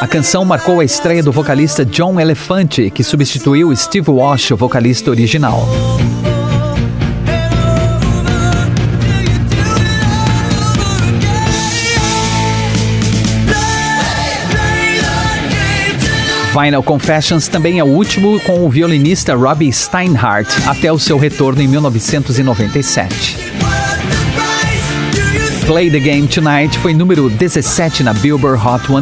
A 0.00 0.08
canção 0.08 0.44
marcou 0.44 0.80
a 0.80 0.84
estreia 0.84 1.22
do 1.22 1.30
vocalista 1.30 1.84
John 1.84 2.18
Elefante, 2.18 2.90
que 2.90 3.04
substituiu 3.04 3.74
Steve 3.76 4.10
Walsh, 4.10 4.50
o 4.50 4.56
vocalista 4.56 5.08
original. 5.08 5.68
Final 16.54 16.82
Confessions 16.84 17.48
também 17.48 17.80
é 17.80 17.84
o 17.84 17.88
último 17.88 18.38
com 18.42 18.64
o 18.64 18.70
violinista 18.70 19.34
Robbie 19.34 19.72
Steinhardt 19.72 20.48
até 20.68 20.92
o 20.92 21.00
seu 21.00 21.18
retorno 21.18 21.60
em 21.60 21.66
1997. 21.66 23.36
Play 25.66 25.90
the 25.90 25.98
Game 25.98 26.28
Tonight 26.28 26.78
foi 26.78 26.94
número 26.94 27.28
17 27.28 28.04
na 28.04 28.12
Billboard 28.12 28.64
Hot 28.64 28.86
100. 28.86 29.00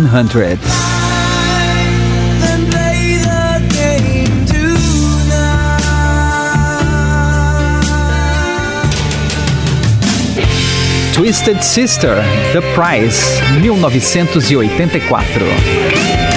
Twisted 11.12 11.62
Sister, 11.62 12.14
The 12.54 12.62
Price, 12.74 13.42
1984. 13.60 16.31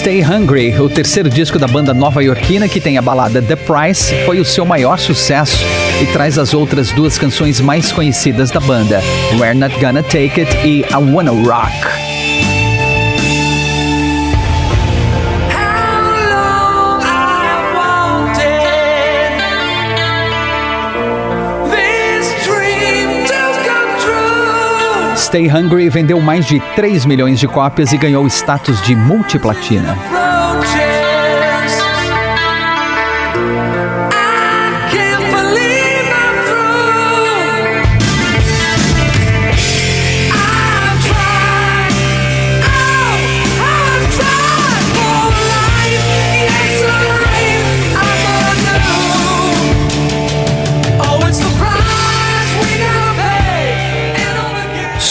Stay 0.00 0.22
Hungry, 0.24 0.80
o 0.80 0.88
terceiro 0.88 1.28
disco 1.28 1.58
da 1.58 1.66
banda 1.66 1.92
nova-iorquina 1.92 2.66
que 2.66 2.80
tem 2.80 2.96
a 2.96 3.02
balada 3.02 3.42
The 3.42 3.54
Price, 3.54 4.14
foi 4.24 4.40
o 4.40 4.44
seu 4.46 4.64
maior 4.64 4.98
sucesso 4.98 5.62
e 6.00 6.06
traz 6.06 6.38
as 6.38 6.54
outras 6.54 6.90
duas 6.90 7.18
canções 7.18 7.60
mais 7.60 7.92
conhecidas 7.92 8.50
da 8.50 8.60
banda, 8.60 9.02
We're 9.38 9.52
Not 9.52 9.78
Gonna 9.78 10.02
Take 10.02 10.40
It 10.40 10.56
e 10.66 10.80
I 10.90 10.94
Wanna 10.94 11.32
Rock. 11.32 12.09
Stay 25.30 25.48
Hungry 25.48 25.88
vendeu 25.88 26.20
mais 26.20 26.44
de 26.44 26.58
3 26.74 27.06
milhões 27.06 27.38
de 27.38 27.46
cópias 27.46 27.92
e 27.92 27.96
ganhou 27.96 28.26
status 28.26 28.82
de 28.82 28.96
multiplatina. 28.96 29.96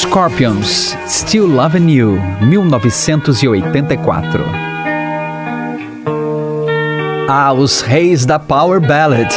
Scorpions, 0.10 0.98
Still 1.08 1.46
Loving 1.46 1.92
You, 1.92 2.20
1984. 2.42 4.44
Ah, 7.30 7.54
os 7.54 7.82
reis 7.82 8.26
da 8.26 8.40
Power 8.40 8.82
Ballad. 8.82 9.30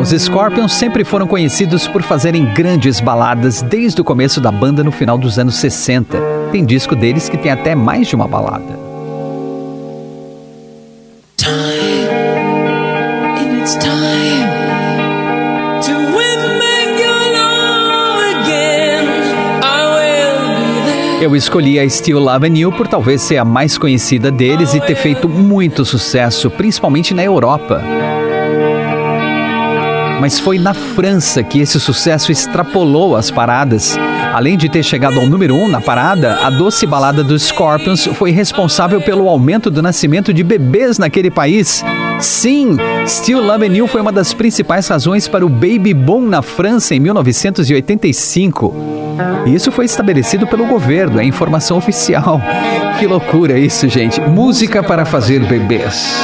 Os 0.00 0.10
Scorpions 0.10 0.72
sempre 0.72 1.04
foram 1.04 1.28
conhecidos 1.28 1.86
por 1.86 2.02
fazerem 2.02 2.44
grandes 2.54 2.98
baladas 2.98 3.62
desde 3.62 4.00
o 4.00 4.04
começo 4.04 4.40
da 4.40 4.50
banda 4.50 4.82
no 4.82 4.90
final 4.90 5.16
dos 5.16 5.38
anos 5.38 5.54
60. 5.58 6.18
Tem 6.50 6.64
disco 6.64 6.96
deles 6.96 7.28
que 7.28 7.38
tem 7.38 7.52
até 7.52 7.76
mais 7.76 8.08
de 8.08 8.16
uma 8.16 8.26
balada. 8.26 8.85
Eu 21.26 21.34
escolhi 21.34 21.76
a 21.80 21.90
Still 21.90 22.20
Love 22.20 22.46
You 22.56 22.70
por 22.70 22.86
talvez 22.86 23.20
ser 23.20 23.36
a 23.38 23.44
mais 23.44 23.76
conhecida 23.76 24.30
deles 24.30 24.74
e 24.74 24.80
ter 24.80 24.94
feito 24.94 25.28
muito 25.28 25.84
sucesso, 25.84 26.48
principalmente 26.48 27.12
na 27.12 27.24
Europa. 27.24 27.82
Mas 30.20 30.38
foi 30.38 30.56
na 30.56 30.72
França 30.72 31.42
que 31.42 31.58
esse 31.58 31.80
sucesso 31.80 32.30
extrapolou 32.30 33.16
as 33.16 33.28
paradas. 33.28 33.98
Além 34.32 34.56
de 34.56 34.68
ter 34.68 34.84
chegado 34.84 35.18
ao 35.18 35.26
número 35.26 35.56
1 35.56 35.64
um 35.64 35.68
na 35.68 35.80
parada, 35.80 36.46
a 36.46 36.48
doce 36.48 36.86
balada 36.86 37.24
dos 37.24 37.42
Scorpions 37.42 38.06
foi 38.06 38.30
responsável 38.30 39.00
pelo 39.00 39.28
aumento 39.28 39.68
do 39.68 39.82
nascimento 39.82 40.32
de 40.32 40.44
bebês 40.44 40.96
naquele 40.96 41.28
país. 41.28 41.82
Sim, 42.20 42.76
Still 43.06 43.42
Love 43.42 43.66
You 43.66 43.86
foi 43.86 44.00
uma 44.00 44.12
das 44.12 44.32
principais 44.32 44.88
razões 44.88 45.28
para 45.28 45.44
o 45.44 45.48
baby 45.48 45.92
boom 45.92 46.22
na 46.22 46.42
França 46.42 46.94
em 46.94 47.00
1985. 47.00 48.74
E 49.46 49.54
isso 49.54 49.70
foi 49.70 49.84
estabelecido 49.84 50.46
pelo 50.46 50.66
governo, 50.66 51.20
é 51.20 51.24
informação 51.24 51.76
oficial. 51.76 52.40
Que 52.98 53.06
loucura 53.06 53.58
isso, 53.58 53.88
gente. 53.88 54.20
Música 54.20 54.82
para 54.82 55.04
fazer 55.04 55.40
bebês. 55.44 56.16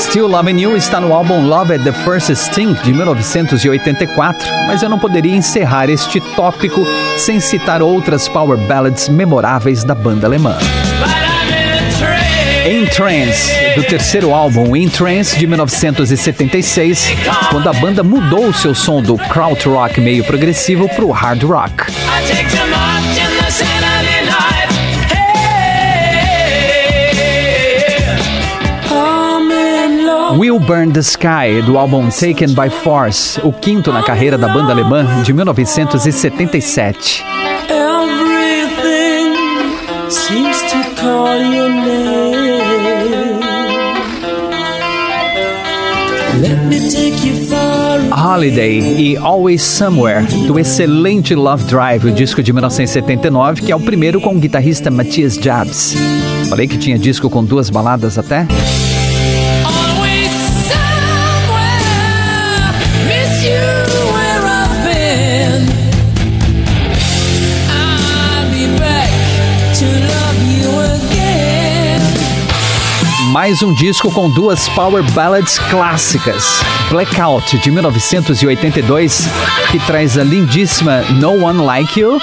Still 0.00 0.26
Loving 0.26 0.58
You 0.58 0.74
está 0.74 1.00
no 1.00 1.12
álbum 1.12 1.46
Love 1.46 1.74
at 1.74 1.82
the 1.84 1.92
First 1.92 2.30
Sting 2.34 2.72
de 2.82 2.94
1984, 2.94 4.48
mas 4.66 4.82
eu 4.82 4.88
não 4.88 4.98
poderia 4.98 5.36
encerrar 5.36 5.90
este 5.90 6.18
tópico 6.34 6.86
sem 7.18 7.38
citar 7.40 7.82
outras 7.82 8.26
power 8.26 8.56
ballads 8.56 9.10
memoráveis 9.10 9.84
da 9.84 9.94
banda 9.94 10.26
alemã. 10.26 10.56
In 12.68 12.84
Trance, 12.84 13.50
do 13.76 13.82
terceiro 13.82 14.34
álbum 14.34 14.76
In 14.76 14.90
Trance 14.90 15.38
de 15.38 15.46
1976, 15.46 17.08
quando 17.50 17.66
a 17.66 17.72
banda 17.72 18.02
mudou 18.02 18.48
o 18.48 18.52
seu 18.52 18.74
som 18.74 19.00
do 19.00 19.16
krautrock 19.16 19.98
meio 19.98 20.22
progressivo 20.22 20.86
para 20.86 21.02
o 21.02 21.10
hard 21.10 21.42
rock. 21.44 21.90
Will 30.36 30.58
Burn 30.58 30.92
the 30.92 31.00
Sky, 31.00 31.62
do 31.64 31.78
álbum 31.78 32.10
Taken 32.10 32.48
by 32.48 32.68
Force, 32.68 33.40
o 33.42 33.50
quinto 33.50 33.90
na 33.90 34.02
carreira 34.02 34.36
da 34.36 34.48
banda 34.48 34.72
alemã 34.72 35.22
de 35.22 35.32
1977. 35.32 37.24
Everything 37.70 39.32
seems 40.10 40.60
to 40.70 40.76
call 41.00 41.40
your 41.40 41.67
Holiday 48.28 48.78
e 49.00 49.16
Always 49.16 49.62
Somewhere, 49.62 50.22
do 50.46 50.58
excelente 50.58 51.34
Love 51.34 51.64
Drive, 51.64 52.08
o 52.08 52.12
disco 52.12 52.42
de 52.42 52.52
1979, 52.52 53.62
que 53.62 53.72
é 53.72 53.76
o 53.76 53.80
primeiro 53.80 54.20
com 54.20 54.36
o 54.36 54.38
guitarrista 54.38 54.90
Matthias 54.90 55.36
Jabs. 55.36 55.94
Falei 56.50 56.68
que 56.68 56.76
tinha 56.76 56.98
disco 56.98 57.30
com 57.30 57.42
duas 57.42 57.70
baladas 57.70 58.18
até? 58.18 58.46
mais 73.32 73.62
um 73.62 73.72
disco 73.72 74.10
com 74.10 74.28
duas 74.28 74.68
power 74.70 75.02
ballads 75.12 75.58
clássicas. 75.70 76.60
Blackout, 76.90 77.54
de 77.62 77.70
1982, 77.70 79.28
que 79.70 79.78
traz 79.80 80.16
a 80.16 80.24
lindíssima 80.24 81.02
No 81.20 81.32
One 81.32 81.62
Like 81.62 82.00
You. 82.00 82.18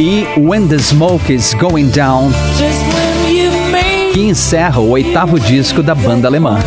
E 0.00 0.26
When 0.36 0.68
the 0.68 0.78
Smoke 0.78 1.32
is 1.32 1.54
Going 1.54 1.88
Down 1.88 2.32
que 4.18 4.24
encerra 4.24 4.80
o 4.80 4.90
oitavo 4.90 5.38
disco 5.38 5.80
da 5.80 5.94
banda 5.94 6.26
alemã. 6.26 6.58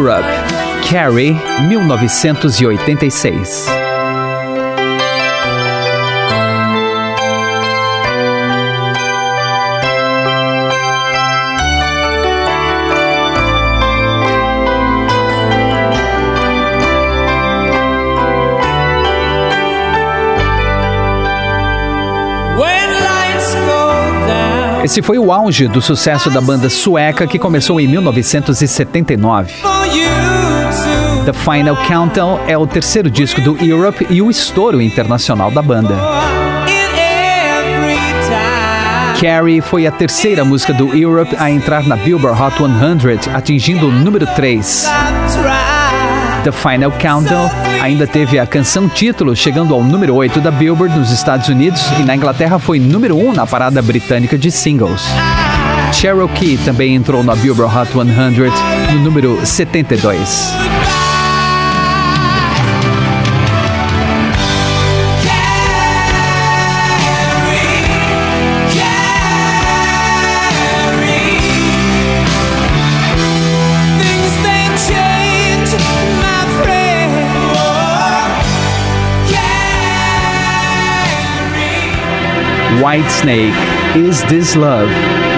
Europe, 0.00 0.24
Carrie, 0.90 1.36
1986. 1.68 3.66
Esse 24.82 25.02
foi 25.02 25.18
o 25.18 25.30
auge 25.30 25.68
do 25.68 25.82
sucesso 25.82 26.30
da 26.30 26.40
banda 26.40 26.70
sueca 26.70 27.26
que 27.26 27.38
começou 27.38 27.78
em 27.78 27.86
1979. 27.86 29.79
The 31.24 31.32
Final 31.32 31.76
Countdown 31.86 32.40
é 32.46 32.56
o 32.56 32.66
terceiro 32.66 33.10
disco 33.10 33.40
do 33.40 33.62
Europe 33.62 34.06
e 34.10 34.22
o 34.22 34.30
estouro 34.30 34.80
internacional 34.80 35.50
da 35.50 35.62
banda. 35.62 35.94
Carrie 39.20 39.60
foi 39.60 39.86
a 39.86 39.92
terceira 39.92 40.44
música 40.44 40.72
do 40.72 40.96
Europe 40.96 41.36
a 41.38 41.50
entrar 41.50 41.86
na 41.86 41.94
Billboard 41.94 42.40
Hot 42.40 42.56
100, 42.56 43.34
atingindo 43.34 43.88
o 43.88 43.92
número 43.92 44.26
3. 44.26 44.88
The 46.42 46.52
Final 46.52 46.90
Countdown 46.92 47.50
ainda 47.82 48.06
teve 48.06 48.38
a 48.38 48.46
canção 48.46 48.88
título, 48.88 49.36
chegando 49.36 49.74
ao 49.74 49.84
número 49.84 50.14
8 50.14 50.40
da 50.40 50.50
Billboard 50.50 50.98
nos 50.98 51.10
Estados 51.10 51.48
Unidos 51.48 51.82
e 52.00 52.02
na 52.02 52.16
Inglaterra 52.16 52.58
foi 52.58 52.78
número 52.78 53.16
1 53.16 53.34
na 53.34 53.46
parada 53.46 53.82
britânica 53.82 54.38
de 54.38 54.50
singles. 54.50 55.04
Cherokee 55.92 56.56
também 56.58 56.94
entrou 56.94 57.22
na 57.22 57.34
Billboard 57.36 57.74
Hot 57.76 57.92
100 57.92 58.06
no 58.92 59.00
número 59.00 59.44
72. 59.44 60.52
Whitesnake, 82.82 83.54
Is 83.94 84.22
This 84.22 84.56
Love, 84.56 84.88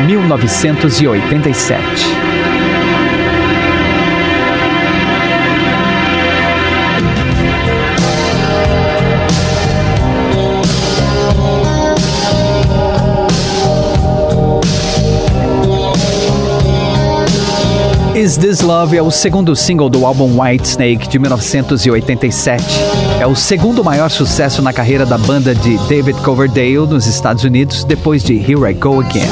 1987. 0.06 2.21
This 18.42 18.60
Love 18.60 18.96
é 18.96 19.02
o 19.02 19.08
segundo 19.08 19.54
single 19.54 19.88
do 19.88 20.04
álbum 20.04 20.42
White 20.42 20.66
Snake 20.66 21.06
de 21.06 21.16
1987. 21.16 22.64
É 23.20 23.26
o 23.26 23.36
segundo 23.36 23.84
maior 23.84 24.10
sucesso 24.10 24.60
na 24.60 24.72
carreira 24.72 25.06
da 25.06 25.16
banda 25.16 25.54
de 25.54 25.78
David 25.86 26.20
Coverdale 26.22 26.78
nos 26.78 27.06
Estados 27.06 27.44
Unidos 27.44 27.84
depois 27.84 28.24
de 28.24 28.34
Here 28.34 28.68
I 28.68 28.74
Go 28.74 28.98
Again. 28.98 29.28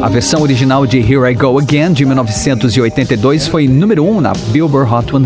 A 0.00 0.08
versão 0.08 0.42
original 0.42 0.86
de 0.86 1.00
Here 1.00 1.28
I 1.28 1.34
Go 1.34 1.58
Again 1.58 1.92
de 1.92 2.06
1982 2.06 3.48
foi 3.48 3.66
número 3.66 4.04
1 4.04 4.16
um 4.16 4.20
na 4.20 4.32
Billboard 4.52 4.94
Hot 4.94 5.10
100. 5.10 5.18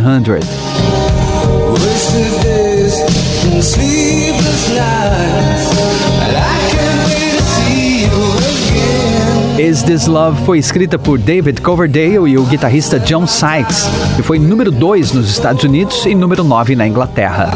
Is 9.73 9.83
This 9.83 10.07
Love 10.07 10.45
foi 10.45 10.59
escrita 10.59 10.99
por 10.99 11.19
David 11.19 11.63
Coverdale 11.63 12.29
e 12.29 12.37
o 12.37 12.45
guitarrista 12.45 13.01
John 13.01 13.27
Sykes 13.27 13.89
e 14.19 14.23
foi 14.23 14.39
número 14.39 14.71
2 14.71 15.13
nos 15.13 15.31
Estados 15.31 15.65
Unidos 15.65 16.05
e 16.05 16.15
número 16.15 16.45
9 16.45 16.77
na 16.77 16.87
Inglaterra. 16.87 17.51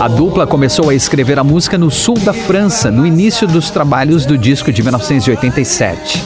A 0.00 0.08
dupla 0.08 0.46
começou 0.46 0.88
a 0.88 0.94
escrever 0.94 1.38
a 1.38 1.44
música 1.44 1.76
no 1.76 1.90
sul 1.90 2.18
da 2.20 2.32
França, 2.32 2.90
no 2.90 3.06
início 3.06 3.46
dos 3.46 3.70
trabalhos 3.70 4.24
do 4.24 4.38
disco 4.38 4.72
de 4.72 4.82
1987. 4.82 6.24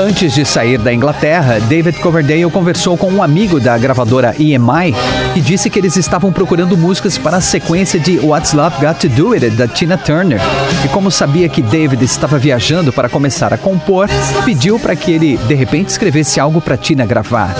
Antes 0.00 0.34
de 0.34 0.44
sair 0.44 0.78
da 0.78 0.92
Inglaterra, 0.92 1.60
David 1.60 2.00
Coverdale 2.00 2.50
conversou 2.50 2.96
com 2.96 3.08
um 3.08 3.22
amigo 3.22 3.60
da 3.60 3.78
gravadora 3.78 4.34
EMI 4.36 4.92
que 5.38 5.42
disse 5.42 5.70
que 5.70 5.78
eles 5.78 5.96
estavam 5.96 6.32
procurando 6.32 6.76
músicas 6.76 7.16
para 7.16 7.36
a 7.36 7.40
sequência 7.40 8.00
de 8.00 8.18
What's 8.18 8.52
Love 8.54 8.84
Got 8.84 8.98
to 8.98 9.08
Do 9.08 9.28
With 9.28 9.44
It, 9.44 9.50
da 9.50 9.68
Tina 9.68 9.96
Turner. 9.96 10.40
E 10.84 10.88
como 10.88 11.12
sabia 11.12 11.48
que 11.48 11.62
David 11.62 12.02
estava 12.02 12.36
viajando 12.36 12.92
para 12.92 13.08
começar 13.08 13.54
a 13.54 13.56
compor, 13.56 14.08
pediu 14.44 14.80
para 14.80 14.96
que 14.96 15.12
ele, 15.12 15.36
de 15.36 15.54
repente, 15.54 15.90
escrevesse 15.90 16.40
algo 16.40 16.60
para 16.60 16.76
Tina 16.76 17.06
gravar. 17.06 17.54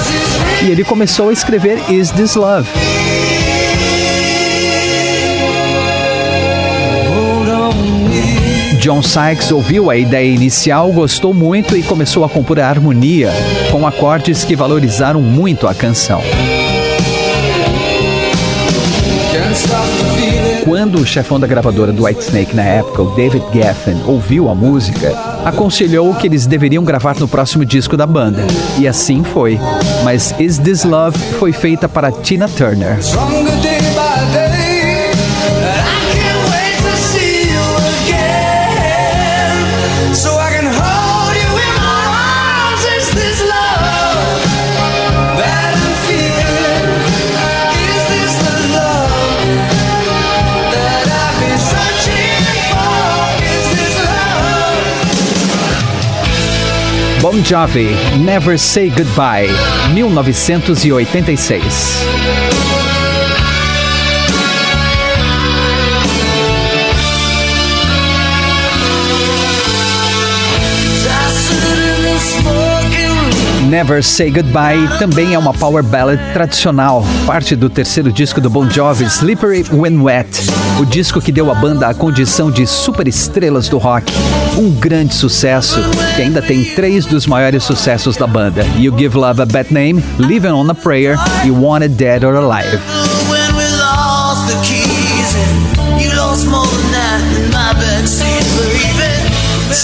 E 0.61 0.72
ele 0.72 0.83
começou 0.83 1.29
a 1.29 1.33
escrever 1.33 1.79
Is 1.89 2.11
This 2.11 2.35
Love? 2.35 2.68
John 8.81 9.03
Sykes 9.03 9.53
ouviu 9.53 9.89
a 9.89 9.97
ideia 9.97 10.35
inicial, 10.35 10.91
gostou 10.91 11.33
muito 11.33 11.76
e 11.76 11.83
começou 11.85 12.24
a 12.24 12.29
compor 12.29 12.59
a 12.59 12.68
harmonia, 12.68 13.31
com 13.70 13.87
acordes 13.87 14.43
que 14.43 14.57
valorizaram 14.57 15.22
muito 15.22 15.68
a 15.68 15.74
canção. 15.74 16.20
Quando 20.65 20.99
o 20.99 21.07
chefão 21.07 21.41
da 21.41 21.47
gravadora 21.47 21.93
do 21.93 22.05
Whitesnake 22.05 22.55
na 22.55 22.63
época, 22.63 23.03
o 23.03 23.15
David 23.15 23.45
Geffen, 23.53 24.03
ouviu 24.07 24.49
a 24.51 24.55
música, 24.55 25.13
aconselhou 25.45 26.15
que 26.15 26.27
eles 26.27 26.47
deveriam 26.47 26.85
gravar 26.85 27.17
no 27.19 27.27
próximo 27.27 27.65
disco 27.65 27.97
da 27.97 28.07
banda. 28.07 28.47
E 28.79 28.87
assim 28.87 29.25
foi. 29.25 29.59
Mas 30.05 30.35
Is 30.39 30.59
This 30.59 30.85
Love 30.85 31.19
foi 31.39 31.53
feita 31.53 31.89
para 31.89 32.13
Tina 32.13 32.49
Turner. 32.49 32.99
Bon 57.39 57.45
Jovi, 57.45 57.95
Never 58.20 58.59
Say 58.59 58.91
Goodbye, 58.91 59.47
1986. 59.95 62.48
Never 73.69 74.03
Say 74.03 74.31
Goodbye 74.31 74.99
também 74.99 75.35
é 75.35 75.39
uma 75.39 75.53
power 75.53 75.83
ballad 75.83 76.19
tradicional, 76.33 77.05
parte 77.27 77.55
do 77.55 77.69
terceiro 77.69 78.11
disco 78.11 78.41
do 78.41 78.49
Bon 78.49 78.69
Jovi, 78.69 79.05
Slippery 79.05 79.66
When 79.71 80.01
Wet, 80.01 80.27
o 80.81 80.87
disco 80.87 81.21
que 81.21 81.31
deu 81.31 81.51
à 81.51 81.55
banda 81.55 81.87
a 81.87 81.93
condição 81.93 82.51
de 82.51 82.66
superestrelas 82.66 83.69
do 83.69 83.77
rock. 83.77 84.11
Um 84.57 84.71
grande 84.71 85.14
sucesso, 85.14 85.79
que 86.16 86.23
ainda 86.23 86.41
tem 86.41 86.64
três 86.64 87.05
dos 87.05 87.27
maiores 87.27 87.62
sucessos 87.62 88.16
da 88.16 88.27
banda: 88.27 88.64
You 88.79 88.97
Give 88.97 89.19
Love 89.19 89.43
a 89.43 89.47
Bad 89.47 89.73
Name, 89.73 90.03
Living 90.19 90.49
on 90.49 90.71
a 90.71 90.75
Prayer 90.75 91.16
e 91.45 91.51
Wanted 91.51 91.95
Dead 91.95 92.25
or 92.25 92.37
Alive. 92.37 93.18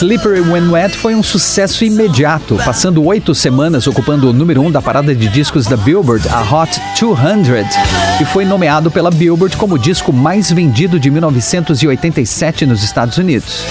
Slippery 0.04 0.42
When 0.42 0.68
Wet 0.68 0.98
foi 0.98 1.14
um 1.14 1.22
sucesso 1.22 1.82
imediato, 1.82 2.58
passando 2.62 3.02
oito 3.06 3.34
semanas 3.34 3.86
ocupando 3.86 4.28
o 4.28 4.34
número 4.34 4.60
um 4.60 4.70
da 4.70 4.82
parada 4.82 5.14
de 5.14 5.26
discos 5.28 5.64
da 5.64 5.78
Billboard, 5.78 6.28
a 6.28 6.42
Hot 6.42 6.78
200, 7.00 7.74
e 8.20 8.24
foi 8.26 8.44
nomeado 8.44 8.90
pela 8.90 9.10
Billboard 9.10 9.56
como 9.56 9.76
o 9.76 9.78
disco 9.78 10.12
mais 10.12 10.52
vendido 10.52 11.00
de 11.00 11.10
1987 11.10 12.66
nos 12.66 12.82
Estados 12.82 13.16
Unidos. 13.16 13.64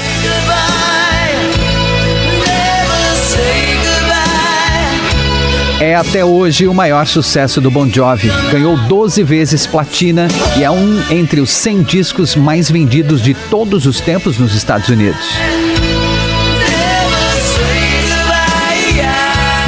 É 5.79 5.93
até 5.93 6.25
hoje 6.25 6.65
o 6.67 6.73
maior 6.73 7.05
sucesso 7.05 7.61
do 7.61 7.69
Bon 7.69 7.87
Jovi. 7.87 8.31
Ganhou 8.51 8.75
12 8.75 9.21
vezes 9.21 9.67
platina 9.67 10.27
e 10.57 10.63
é 10.63 10.71
um 10.71 10.99
entre 11.11 11.41
os 11.41 11.51
100 11.51 11.83
discos 11.83 12.35
mais 12.35 12.71
vendidos 12.71 13.21
de 13.21 13.35
todos 13.35 13.85
os 13.85 14.01
tempos 14.01 14.39
nos 14.39 14.55
Estados 14.55 14.89
Unidos. 14.89 15.27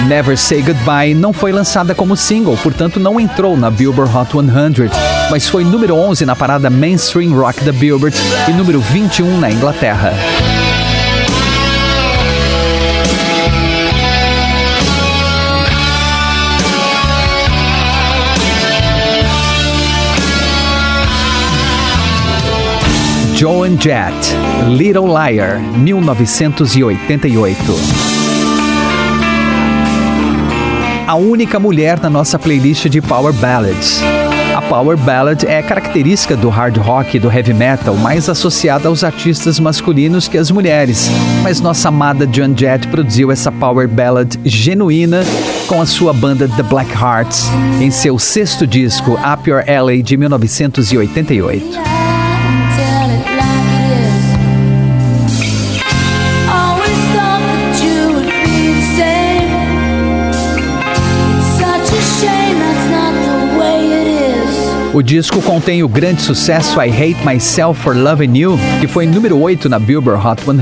Never 0.07 0.37
Say 0.37 0.61
Goodbye 0.61 1.15
não 1.15 1.33
foi 1.33 1.51
lançada 1.51 1.95
como 1.95 2.15
single, 2.15 2.55
portanto 2.57 2.99
não 2.99 3.19
entrou 3.19 3.57
na 3.57 3.71
Billboard 3.71 4.15
Hot 4.15 4.31
100, 4.31 4.45
mas 5.31 5.47
foi 5.47 5.63
número 5.63 5.95
11 5.95 6.23
na 6.25 6.35
parada 6.35 6.69
Mainstream 6.69 7.33
Rock 7.33 7.63
da 7.63 7.71
Billboard 7.71 8.15
e 8.47 8.51
número 8.51 8.79
21 8.79 9.39
na 9.39 9.51
Inglaterra. 9.51 10.13
Joe 23.35 23.67
and 23.67 23.81
Jet, 23.81 24.13
Little 24.69 25.07
Liar, 25.07 25.59
1988 25.77 28.24
a 31.07 31.15
única 31.15 31.59
mulher 31.59 31.99
na 31.99 32.09
nossa 32.09 32.39
playlist 32.39 32.87
de 32.87 33.01
Power 33.01 33.33
Ballads. 33.33 34.01
A 34.55 34.61
Power 34.61 34.97
Ballad 34.97 35.45
é 35.45 35.61
característica 35.61 36.35
do 36.35 36.49
hard 36.49 36.77
rock 36.77 37.17
e 37.17 37.19
do 37.19 37.31
heavy 37.31 37.53
metal, 37.53 37.95
mais 37.95 38.29
associada 38.29 38.87
aos 38.87 39.03
artistas 39.03 39.59
masculinos 39.59 40.27
que 40.27 40.37
as 40.37 40.49
mulheres. 40.49 41.09
Mas 41.43 41.59
nossa 41.59 41.89
amada 41.89 42.25
John 42.25 42.55
Jett 42.55 42.87
produziu 42.87 43.31
essa 43.31 43.51
Power 43.51 43.87
Ballad 43.87 44.39
genuína 44.45 45.23
com 45.67 45.81
a 45.81 45.85
sua 45.85 46.13
banda 46.13 46.47
The 46.47 46.63
Black 46.63 46.91
Hearts 46.91 47.47
em 47.81 47.91
seu 47.91 48.17
sexto 48.17 48.65
disco, 48.65 49.11
Up 49.13 49.49
Your 49.49 49.63
Alley, 49.69 50.01
de 50.01 50.17
1988. 50.17 51.94
O 64.95 65.03
disco 65.03 65.41
contém 65.41 65.83
o 65.83 65.89
grande 65.89 66.21
sucesso 66.21 66.81
I 66.81 66.89
Hate 66.89 67.25
Myself 67.25 67.81
for 67.81 67.97
Loving 67.97 68.37
You, 68.37 68.57
que 68.79 68.87
foi 68.87 69.05
número 69.05 69.37
8 69.37 69.67
na 69.67 69.77
Billboard 69.77 70.25
Hot 70.25 70.41
100. 70.41 70.55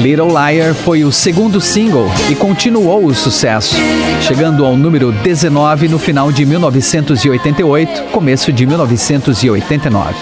Little 0.00 0.28
Liar 0.28 0.74
foi 0.74 1.02
o 1.02 1.10
segundo 1.10 1.60
single 1.60 2.08
e 2.30 2.36
continuou 2.36 3.04
o 3.04 3.12
sucesso, 3.12 3.74
chegando 4.20 4.64
ao 4.64 4.76
número 4.76 5.10
19 5.10 5.88
no 5.88 5.98
final 5.98 6.30
de 6.30 6.46
1988, 6.46 8.04
começo 8.12 8.52
de 8.52 8.64
1989. 8.64 10.14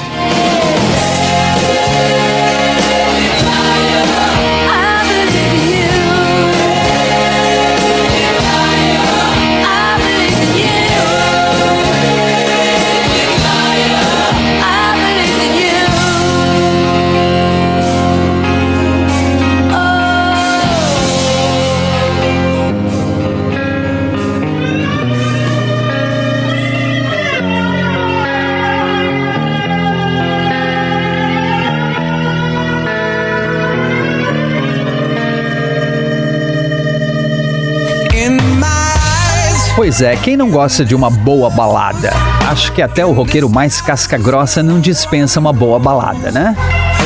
Pois 39.90 40.02
é, 40.02 40.14
quem 40.14 40.36
não 40.36 40.48
gosta 40.48 40.84
de 40.84 40.94
uma 40.94 41.10
boa 41.10 41.50
balada? 41.50 42.12
Acho 42.48 42.70
que 42.70 42.80
até 42.80 43.04
o 43.04 43.10
roqueiro 43.10 43.50
mais 43.50 43.80
casca-grossa 43.80 44.62
não 44.62 44.78
dispensa 44.78 45.40
uma 45.40 45.52
boa 45.52 45.80
balada, 45.80 46.30
né? 46.30 46.54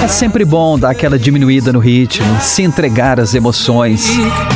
É 0.02 0.06
sempre 0.06 0.44
bom 0.44 0.78
dar 0.78 0.90
aquela 0.90 1.18
diminuída 1.18 1.72
no 1.72 1.78
ritmo, 1.78 2.26
se 2.42 2.62
entregar 2.62 3.18
às 3.18 3.34
emoções, 3.34 4.06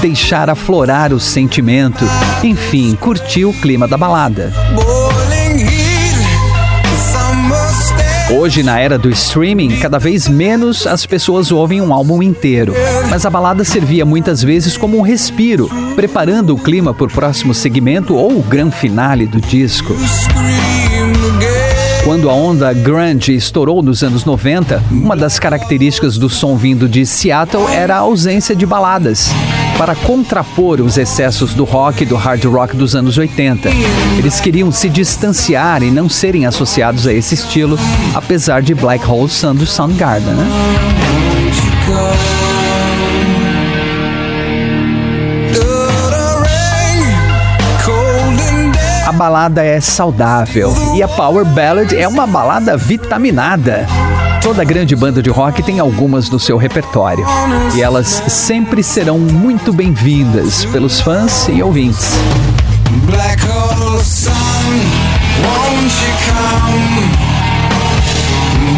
deixar 0.02 0.50
aflorar 0.50 1.10
o 1.14 1.18
sentimento, 1.18 2.04
enfim, 2.44 2.94
curtir 2.96 3.46
o 3.46 3.52
clima 3.54 3.88
da 3.88 3.96
balada. 3.96 4.52
Hoje, 8.30 8.62
na 8.62 8.78
era 8.78 8.98
do 8.98 9.08
streaming, 9.08 9.78
cada 9.78 9.98
vez 9.98 10.28
menos 10.28 10.86
as 10.86 11.06
pessoas 11.06 11.50
ouvem 11.50 11.80
um 11.80 11.94
álbum 11.94 12.22
inteiro. 12.22 12.74
Mas 13.08 13.24
a 13.24 13.30
balada 13.30 13.64
servia 13.64 14.04
muitas 14.04 14.42
vezes 14.42 14.76
como 14.76 14.98
um 14.98 15.00
respiro, 15.00 15.70
preparando 15.96 16.54
o 16.54 16.58
clima 16.58 16.92
para 16.92 17.06
o 17.06 17.10
próximo 17.10 17.54
segmento 17.54 18.14
ou 18.14 18.38
o 18.38 18.42
grande 18.42 18.76
finale 18.76 19.26
do 19.26 19.40
disco. 19.40 19.96
Quando 22.04 22.28
a 22.28 22.34
onda 22.34 22.70
grunge 22.74 23.34
estourou 23.34 23.82
nos 23.82 24.02
anos 24.02 24.26
90, 24.26 24.82
uma 24.90 25.16
das 25.16 25.38
características 25.38 26.18
do 26.18 26.28
som 26.28 26.54
vindo 26.54 26.86
de 26.86 27.06
Seattle 27.06 27.66
era 27.72 27.96
a 27.96 28.00
ausência 28.00 28.54
de 28.54 28.66
baladas. 28.66 29.30
Para 29.78 29.94
contrapor 29.94 30.80
os 30.80 30.98
excessos 30.98 31.54
do 31.54 31.62
rock 31.62 32.02
e 32.02 32.06
do 32.06 32.16
hard 32.16 32.44
rock 32.46 32.76
dos 32.76 32.96
anos 32.96 33.16
80, 33.16 33.68
eles 34.18 34.40
queriam 34.40 34.72
se 34.72 34.88
distanciar 34.88 35.84
e 35.84 35.90
não 35.90 36.08
serem 36.08 36.46
associados 36.46 37.06
a 37.06 37.12
esse 37.12 37.36
estilo, 37.36 37.78
apesar 38.12 38.60
de 38.60 38.74
Black 38.74 39.08
Hole 39.08 39.28
Sun 39.28 39.54
do 39.54 39.64
Soundgarden. 39.64 40.34
Né? 40.34 40.46
A 49.06 49.12
balada 49.12 49.62
é 49.62 49.80
saudável 49.80 50.74
e 50.96 51.02
a 51.04 51.08
Power 51.08 51.44
Ballad 51.44 51.94
é 51.94 52.08
uma 52.08 52.26
balada 52.26 52.76
vitaminada. 52.76 53.86
Toda 54.42 54.64
grande 54.64 54.94
banda 54.94 55.22
de 55.22 55.30
rock 55.30 55.62
tem 55.62 55.78
algumas 55.78 56.30
no 56.30 56.38
seu 56.38 56.56
repertório 56.56 57.24
e 57.74 57.82
elas 57.82 58.22
sempre 58.28 58.82
serão 58.82 59.18
muito 59.18 59.72
bem-vindas 59.72 60.64
pelos 60.66 61.00
fãs 61.00 61.48
e 61.48 61.62
ouvintes. 61.62 62.12
Black 63.04 63.42
hole 63.44 64.02
sun, 64.02 64.30
won't 65.42 65.94
you 66.02 66.14
come? 66.26 67.08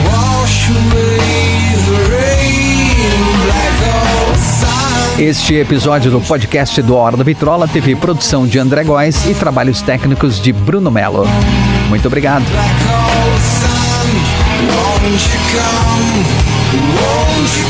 Wash 0.07 0.71
away 0.71 1.19
the 1.87 1.99
rain, 2.11 3.11
black 3.45 3.81
este 5.19 5.55
episódio 5.57 6.11
do 6.11 6.19
podcast 6.19 6.81
do 6.81 6.97
Hora 6.97 7.15
da 7.15 7.23
Vitrola 7.23 7.69
teve 7.69 7.95
produção 7.95 8.47
de 8.47 8.59
André 8.59 8.83
Góes 8.85 9.27
e 9.27 9.35
trabalhos 9.35 9.83
técnicos 9.83 10.41
de 10.41 10.51
Bruno 10.51 10.91
Melo. 10.91 11.27
Muito 11.91 12.07
obrigado. 12.07 12.47
Won't 15.11 15.27
you 15.27 15.41
come? 15.51 16.25
Won't 16.95 17.57
you 17.59 17.70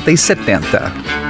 60 0.00 0.12
e 0.12 0.16
70. 0.16 1.29